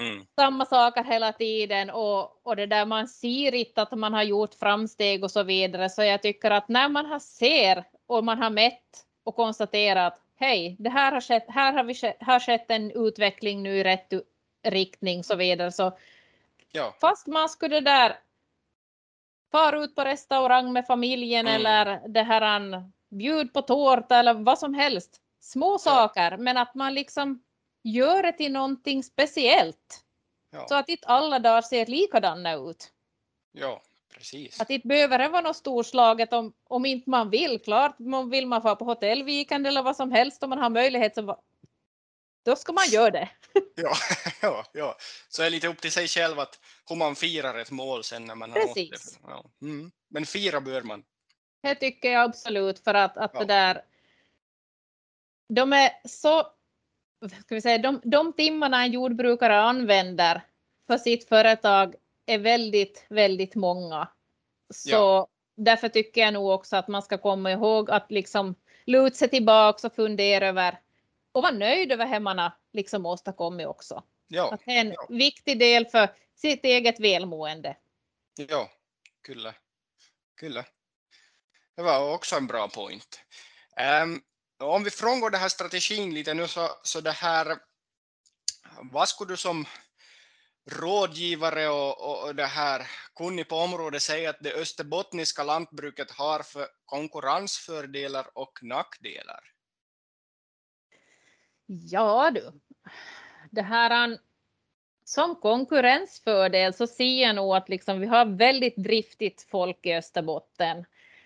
Mm. 0.00 0.26
samma 0.34 0.64
saker 0.64 1.04
hela 1.04 1.32
tiden 1.32 1.90
och, 1.90 2.46
och 2.46 2.56
det 2.56 2.66
där 2.66 2.86
man 2.86 3.08
ser 3.08 3.54
inte 3.54 3.82
att 3.82 3.98
man 3.98 4.14
har 4.14 4.22
gjort 4.22 4.54
framsteg 4.54 5.24
och 5.24 5.30
så 5.30 5.42
vidare. 5.42 5.90
Så 5.90 6.02
jag 6.02 6.22
tycker 6.22 6.50
att 6.50 6.68
när 6.68 6.88
man 6.88 7.06
har 7.06 7.18
ser 7.18 7.84
och 8.06 8.24
man 8.24 8.42
har 8.42 8.50
mätt 8.50 9.04
och 9.24 9.36
konstaterat 9.36 10.20
hej, 10.36 10.76
det 10.78 10.90
här 10.90 11.12
har 11.12 11.20
skett, 11.20 11.44
här 11.48 11.72
har 11.72 11.84
vi 11.84 11.94
skett, 11.94 12.16
har 12.20 12.40
skett 12.40 12.70
en 12.70 12.90
utveckling 12.90 13.62
nu 13.62 13.78
i 13.78 13.84
rätt 13.84 14.12
riktning 14.62 15.24
så 15.24 15.36
vidare. 15.36 15.72
Så 15.72 15.98
Ja, 16.72 16.94
fast 17.00 17.26
man 17.26 17.48
skulle 17.48 17.80
där 17.80 18.18
fara 19.52 19.78
ut 19.84 19.94
på 19.94 20.04
restaurang 20.04 20.72
med 20.72 20.86
familjen 20.86 21.46
Mm. 21.46 21.60
eller 21.66 22.08
det 22.08 22.22
här 22.22 22.40
an, 22.42 22.92
bjud 23.10 23.52
på 23.52 23.62
tårta 23.62 24.16
eller 24.16 24.34
vad 24.34 24.58
som 24.58 24.74
helst. 24.74 25.20
Små 25.40 25.78
saker, 25.78 26.36
men 26.36 26.56
att 26.56 26.74
man 26.74 26.94
liksom 26.94 27.42
gör 27.82 28.22
det 28.22 28.32
till 28.32 28.52
någonting 28.52 29.02
speciellt. 29.02 30.04
Så 30.50 30.74
ja, 30.74 30.78
att 30.78 30.88
inte 30.88 31.06
alla 31.06 31.38
dagar 31.38 31.62
ser 31.62 31.86
likadana 31.86 32.54
ut. 32.54 32.92
ja, 33.52 33.82
precis. 34.14 34.60
Att 34.60 34.70
inte 34.70 34.88
behöver 34.88 35.18
det 35.18 35.28
vara 35.28 35.42
något 35.42 35.56
storslaget 35.56 36.32
om, 36.32 36.52
om 36.64 36.86
inte 36.86 37.10
man 37.10 37.30
vill. 37.30 37.58
Klart, 37.62 37.98
man 37.98 38.30
vill 38.30 38.46
man 38.46 38.62
få 38.62 38.76
på 38.76 38.84
hotellweekend 38.84 39.66
eller 39.66 39.82
vad 39.82 39.96
som 39.96 40.12
helst 40.12 40.42
om 40.42 40.50
man 40.50 40.58
har 40.58 40.70
möjlighet 40.70 41.14
så 41.14 41.38
då 42.48 42.56
ska 42.56 42.72
man 42.72 42.88
göra 42.88 43.10
det. 43.10 43.28
Ja, 43.74 43.96
ja, 44.42 44.64
ja. 44.72 44.96
Så 45.28 45.42
är 45.42 45.44
det 45.44 45.50
lite 45.50 45.68
upp 45.68 45.80
till 45.80 45.92
sig 45.92 46.08
själv 46.08 46.38
att 46.38 46.60
hur 46.88 46.96
man 46.96 47.16
firar 47.16 47.58
ett 47.58 47.70
mål 47.70 48.04
sen 48.04 48.24
när 48.24 48.34
man 48.34 48.50
har 48.50 48.58
nått 48.58 48.74
Precis. 48.74 49.12
det. 49.12 49.18
Ja. 49.26 49.44
Mm. 49.62 49.90
Men 50.08 50.26
fira 50.26 50.60
bör 50.60 50.82
man. 50.82 51.04
Det 51.62 51.74
tycker 51.74 52.12
jag 52.12 52.24
absolut 52.24 52.78
för 52.78 52.94
att, 52.94 53.16
att 53.16 53.30
Ja. 53.34 53.40
det 53.40 53.46
där 53.46 53.82
de 55.48 55.72
är 55.72 55.90
så, 56.08 56.42
ska 57.40 57.54
vi 57.54 57.60
säga, 57.60 57.78
de, 57.78 58.00
de 58.04 58.32
timmarna 58.32 58.84
en 58.84 58.92
jordbrukare 58.92 59.60
använder 59.60 60.42
för 60.86 60.98
sitt 60.98 61.28
företag 61.28 61.94
är 62.26 62.38
väldigt, 62.38 63.06
väldigt 63.08 63.54
många. 63.54 64.08
Så 64.74 64.90
ja. 64.90 65.28
därför 65.56 65.88
tycker 65.88 66.20
jag 66.20 66.34
nog 66.34 66.50
också 66.50 66.76
att 66.76 66.88
man 66.88 67.02
ska 67.02 67.18
komma 67.18 67.52
ihåg 67.52 67.90
att 67.90 68.10
liksom 68.10 68.54
luta 68.84 69.16
sig 69.16 69.28
tillbaka 69.28 69.86
och 69.86 69.94
fundera 69.94 70.48
över 70.48 70.78
och 71.32 71.42
vara 71.42 71.52
nöjd 71.52 71.92
över 71.92 72.06
hur 72.06 72.20
man 72.20 72.38
har 72.38 72.52
liksom 72.72 73.06
åstadkommit 73.06 73.66
också. 73.66 74.04
Ja. 74.28 74.52
Att 74.54 74.60
det 74.64 74.76
är 74.76 74.80
en 74.80 74.92
ja. 74.92 75.06
viktig 75.08 75.58
del 75.58 75.86
för 75.86 76.08
sitt 76.34 76.64
eget 76.64 77.00
välmående. 77.00 77.76
Ja, 78.36 78.70
kyllä. 79.22 79.54
Kyllä. 80.40 80.64
Det 81.76 81.82
var 81.82 82.14
också 82.14 82.36
en 82.36 82.46
bra 82.46 82.68
point. 82.68 83.20
Um, 84.02 84.22
om 84.58 84.84
vi 84.84 84.90
frångår 84.90 85.30
den 85.30 85.40
här 85.40 85.48
strategin 85.48 86.14
lite 86.14 86.34
nu 86.34 86.48
så, 86.48 86.68
så 86.82 87.00
det 87.00 87.12
här, 87.12 87.58
vad 88.92 89.08
skulle 89.08 89.32
du 89.32 89.36
som 89.36 89.66
rådgivare 90.70 91.68
och, 91.68 92.24
och 92.26 92.34
det 92.34 92.46
här 92.46 92.86
kunnig 93.16 93.48
på 93.48 93.56
området 93.56 94.02
säga 94.02 94.30
att 94.30 94.40
det 94.40 94.52
österbottniska 94.52 95.44
lantbruket 95.44 96.10
har 96.10 96.42
för 96.42 96.68
konkurrensfördelar 96.84 98.30
och 98.34 98.58
nackdelar? 98.62 99.40
Ja 101.70 102.30
du, 102.30 102.52
det 103.50 103.62
här 103.62 104.18
som 105.04 105.34
konkurrensfördel 105.34 106.74
så 106.74 106.86
ser 106.86 107.22
jag 107.22 107.36
nog 107.36 107.56
att 107.56 107.68
liksom 107.68 108.00
vi 108.00 108.06
har 108.06 108.24
väldigt 108.26 108.76
driftigt 108.76 109.50
folk 109.50 109.86
i 109.86 109.94
Österbotten. 109.94 110.84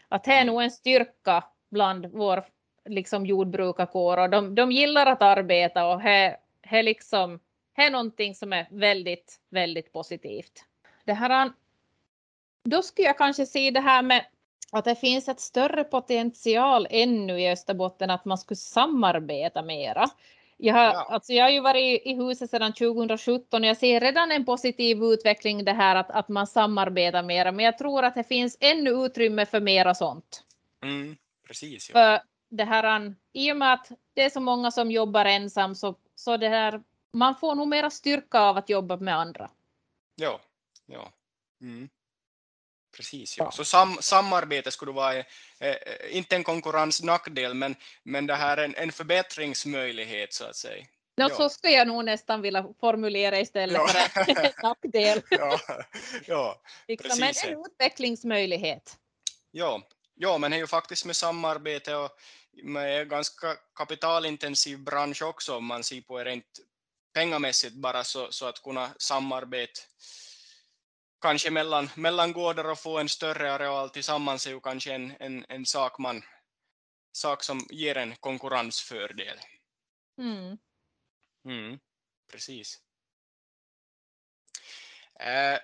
Att 0.09 0.25
det 0.25 0.33
är 0.33 0.45
nog 0.45 0.63
en 0.63 0.71
styrka 0.71 1.45
bland 1.71 2.07
vår 2.07 2.45
liksom 2.85 3.27
jordbrukarkår 3.27 4.17
och 4.17 4.31
de, 4.31 4.55
de 4.55 4.73
gillar 4.73 5.07
att 5.07 5.23
arbeta 5.23 5.87
och 5.87 6.03
det 6.03 6.39
är 6.63 6.83
liksom 6.83 7.41
här 7.75 7.87
är 7.87 7.91
någonting 7.91 8.35
som 8.35 8.53
är 8.53 8.67
väldigt, 8.71 9.41
väldigt 9.51 9.93
positivt. 9.93 10.65
Det 11.05 11.15
här, 11.15 11.53
då 12.65 12.83
skulle 12.83 13.09
jag 13.09 13.19
kanske 13.19 13.47
se 13.47 13.71
det 13.71 13.81
här 13.81 14.03
med 14.03 14.27
att 14.73 14.85
det 14.85 14.95
finns 14.95 15.29
ett 15.29 15.41
större 15.41 15.85
potential 15.85 16.87
ännu 16.91 17.41
i 17.41 17.51
Österbotten 17.51 18.11
att 18.11 18.25
man 18.25 18.39
skulle 18.39 18.57
samarbeta 18.57 19.63
mera. 19.63 20.11
Jag 20.57 20.75
har, 20.75 20.85
ja. 20.85 21.07
alltså 21.11 21.33
jag 21.33 21.45
har 21.45 21.51
ju 21.51 21.61
varit 21.61 22.03
i 22.05 22.15
huset 22.15 22.51
sedan 22.51 22.73
2017 22.73 23.63
och 23.63 23.69
jag 23.69 23.77
ser 23.77 24.01
redan 24.01 24.33
en 24.33 24.45
positiv 24.45 25.03
utveckling 25.03 25.65
det 25.65 25.73
här 25.73 25.97
att, 25.97 26.11
att 26.11 26.29
man 26.29 26.47
samarbetar 26.47 27.23
mera, 27.23 27.53
men 27.53 27.65
jag 27.65 27.79
tror 27.79 28.05
att 28.05 28.15
det 28.15 28.25
finns 28.25 28.57
ännu 28.61 28.91
utrymme 28.91 29.47
för 29.47 29.61
mera 29.61 29.95
sånt. 29.95 30.45
Mm, 30.83 31.17
precis. 31.47 31.89
Ja. 31.89 31.93
För 31.93 32.21
det 32.49 32.65
här, 32.65 33.15
I 33.33 33.53
och 33.53 33.57
med 33.57 33.73
att 33.73 33.89
det 34.15 34.25
är 34.25 34.31
så 34.31 34.41
många 34.41 34.71
som 34.71 34.91
jobbar 34.91 35.25
ensam 35.25 35.75
så, 35.75 35.95
så 36.15 36.37
det 36.37 36.49
här, 36.49 36.83
man 37.13 37.35
får 37.35 37.55
nog 37.55 37.69
mera 37.69 37.91
styrka 37.91 38.41
av 38.41 38.57
att 38.57 38.69
jobba 38.69 38.97
med 38.97 39.17
andra. 39.17 39.51
Ja, 40.15 40.41
ja. 40.87 41.13
Mm. 41.61 41.89
Precis, 42.97 43.39
ja. 43.39 43.51
Så 43.51 43.65
sam, 43.65 43.97
samarbete 44.01 44.71
skulle 44.71 44.93
vara, 44.93 45.17
eh, 45.17 45.25
eh, 45.61 45.77
inte 46.11 46.37
en 46.37 46.45
konkurrensnackdel, 46.45 47.55
men, 47.55 47.77
men 48.03 48.27
det 48.27 48.35
här 48.35 48.57
är 48.57 48.65
en, 48.65 48.75
en 48.75 48.93
förbättringsmöjlighet 48.93 50.33
så 50.33 50.45
att 50.45 50.57
säga. 50.57 50.87
No, 51.17 51.29
ja. 51.29 51.29
Så 51.29 51.49
skulle 51.49 51.73
jag 51.73 51.89
nog 51.89 52.05
nästan 52.05 52.43
vilja 52.43 52.67
formulera 52.81 53.41
istället 53.41 53.77
ja. 53.77 53.87
för 53.89 54.45
en 54.45 54.53
nackdel. 54.63 55.23
ja, 55.31 55.59
ja 56.27 56.63
liksom, 56.89 57.21
men 57.21 57.35
en 57.45 57.65
utvecklingsmöjlighet. 57.67 58.97
Ja, 59.51 59.83
ja, 60.15 60.39
men 60.39 60.51
det 60.51 60.57
är 60.57 60.59
ju 60.59 60.67
faktiskt 60.67 61.05
med 61.05 61.17
samarbete 61.17 61.95
och 61.95 62.11
med 62.63 63.01
en 63.01 63.09
ganska 63.09 63.57
kapitalintensiv 63.75 64.79
bransch 64.79 65.23
också 65.23 65.57
om 65.57 65.65
man 65.65 65.85
ser 65.85 66.01
på 66.01 66.19
det 66.19 66.25
rent 66.25 66.45
pengamässigt 67.15 67.75
bara 67.75 68.05
så, 68.05 68.33
så 68.33 68.47
att 68.47 68.63
kunna 68.63 68.91
samarbeta 68.99 69.81
kanske 71.23 71.51
mellan, 71.51 71.91
mellan 71.95 72.33
gårdar 72.33 72.71
och 72.71 72.79
få 72.79 72.99
en 72.99 73.09
större 73.09 73.53
areal 73.53 73.91
tillsammans 73.91 74.47
är 74.47 74.51
ju 74.51 74.61
kanske 74.61 74.93
en, 74.93 75.17
en, 75.21 75.45
en 75.49 75.67
sak, 75.67 75.99
man, 75.99 76.23
sak 77.13 77.43
som 77.43 77.67
ger 77.71 77.97
en 77.97 78.17
konkurrensfördel. 78.17 79.39
Mm. 80.19 80.59
Mm, 81.45 81.79
precis. 82.33 82.81
Eh, 85.21 85.59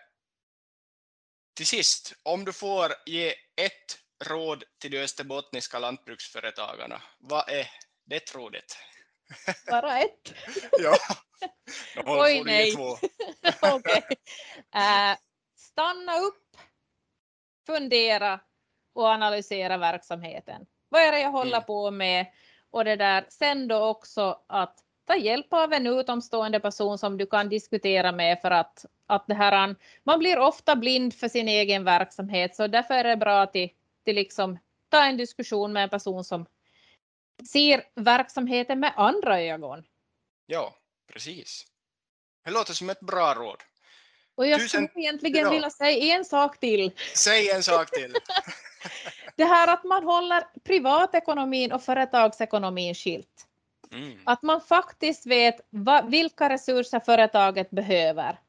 till 1.55 1.66
sist, 1.66 2.12
om 2.23 2.44
du 2.44 2.53
får 2.53 2.94
ge 3.07 3.35
ett 3.57 3.99
råd 4.25 4.64
till 4.79 4.90
de 4.90 4.99
österbottniska 4.99 5.79
lantbruksföretagarna, 5.79 7.03
vad 7.18 7.49
är 7.49 7.71
det 8.05 8.35
rådet? 8.35 8.77
Bara 9.71 9.99
ett? 9.99 10.35
ja. 10.79 10.99
Oj, 12.05 12.42
nej. 12.44 12.75
okay. 13.75 14.03
uh, 14.77 15.16
stanna 15.78 16.18
upp, 16.18 16.56
fundera 17.66 18.40
och 18.92 19.06
analysera 19.06 19.76
verksamheten. 19.76 20.66
Vad 20.88 21.02
är 21.02 21.12
det 21.12 21.20
jag 21.20 21.30
håller 21.30 21.56
mm. 21.56 21.66
på 21.66 21.90
med? 21.90 22.26
Och 22.70 22.84
det 22.84 22.96
där, 22.96 23.26
sen 23.28 23.68
då 23.68 23.84
också 23.84 24.40
att 24.46 24.78
ta 25.04 25.16
hjälp 25.16 25.52
av 25.52 25.72
en 25.72 25.86
utomstående 25.86 26.60
person 26.60 26.98
som 26.98 27.18
du 27.18 27.26
kan 27.26 27.48
diskutera 27.48 28.12
med 28.12 28.40
för 28.40 28.50
att, 28.50 28.84
att 29.06 29.26
det 29.26 29.34
här, 29.34 29.76
man 30.02 30.18
blir 30.18 30.38
ofta 30.38 30.76
blind 30.76 31.14
för 31.14 31.28
sin 31.28 31.48
egen 31.48 31.84
verksamhet 31.84 32.56
så 32.56 32.66
därför 32.66 32.94
är 32.94 33.04
det 33.04 33.16
bra 33.16 33.42
att 33.42 33.52
till, 33.52 33.70
till 34.04 34.16
liksom 34.16 34.58
ta 34.88 35.04
en 35.04 35.16
diskussion 35.16 35.72
med 35.72 35.82
en 35.82 35.90
person 35.90 36.24
som 36.24 36.46
ser 37.50 37.84
verksamheten 37.94 38.80
med 38.80 38.92
andra 38.96 39.40
ögon. 39.40 39.84
Ja, 40.46 40.74
precis. 41.12 41.66
Det 42.44 42.50
låter 42.50 42.72
som 42.72 42.90
ett 42.90 43.00
bra 43.00 43.34
råd. 43.34 43.62
Och 44.38 44.46
jag 44.46 44.61
Tusen... 44.61 44.88
skulle 44.88 45.05
egentligen 45.05 45.44
ja. 45.44 45.51
vilja 45.51 45.70
säga 45.70 46.16
en 46.16 46.24
sak 46.24 46.59
till. 46.59 46.92
Säg 47.14 47.51
en 47.51 47.62
sak 47.62 47.90
till. 47.90 48.14
det 49.37 49.44
här 49.44 49.72
att 49.72 49.85
man 49.85 50.05
håller 50.05 50.44
privatekonomin 50.64 51.72
och 51.72 51.83
företagsekonomin 51.83 52.94
skilt. 52.94 53.46
Mm. 53.92 54.18
Att 54.24 54.42
man 54.42 54.61
faktiskt 54.61 55.27
vet 55.27 55.57
vad, 55.70 56.11
vilka 56.11 56.48
resurser 56.48 57.01
företaget 57.01 57.70
behöver 57.70 58.40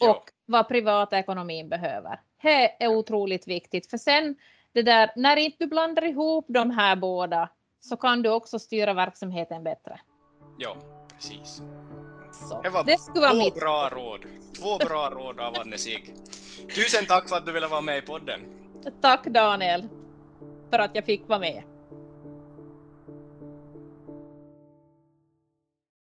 och 0.00 0.06
ja. 0.08 0.24
vad 0.46 0.68
privatekonomin 0.68 1.68
behöver. 1.68 2.20
Det 2.42 2.84
är 2.84 2.88
otroligt 2.88 3.48
viktigt 3.48 3.90
för 3.90 3.98
sen 3.98 4.36
det 4.72 4.82
där, 4.82 5.10
när 5.16 5.36
inte 5.36 5.56
du 5.58 5.66
blandar 5.66 6.04
ihop 6.04 6.44
de 6.48 6.70
här 6.70 6.96
båda 6.96 7.48
så 7.80 7.96
kan 7.96 8.22
du 8.22 8.30
också 8.30 8.58
styra 8.58 8.94
verksamheten 8.94 9.64
bättre. 9.64 10.00
Ja, 10.58 10.76
precis. 11.14 11.62
Så. 12.48 12.62
Det 12.62 12.70
var 12.70 12.84
det 12.84 13.00
skulle 13.00 13.20
vara 13.20 13.34
mitt. 13.34 13.54
bra 13.54 13.88
råd. 13.92 14.20
Två 14.62 14.78
bra 14.78 15.10
råd 15.10 15.40
av 15.40 15.54
Anne 15.60 15.78
Sig. 15.78 16.14
Tusen 16.74 17.06
tack 17.06 17.28
för 17.28 17.36
att 17.36 17.46
du 17.46 17.52
ville 17.52 17.66
vara 17.66 17.80
med 17.80 17.98
i 17.98 18.02
podden. 18.02 18.40
Tack 19.00 19.26
Daniel 19.26 19.88
för 20.70 20.78
att 20.78 20.90
jag 20.94 21.04
fick 21.04 21.28
vara 21.28 21.38
med. 21.38 21.62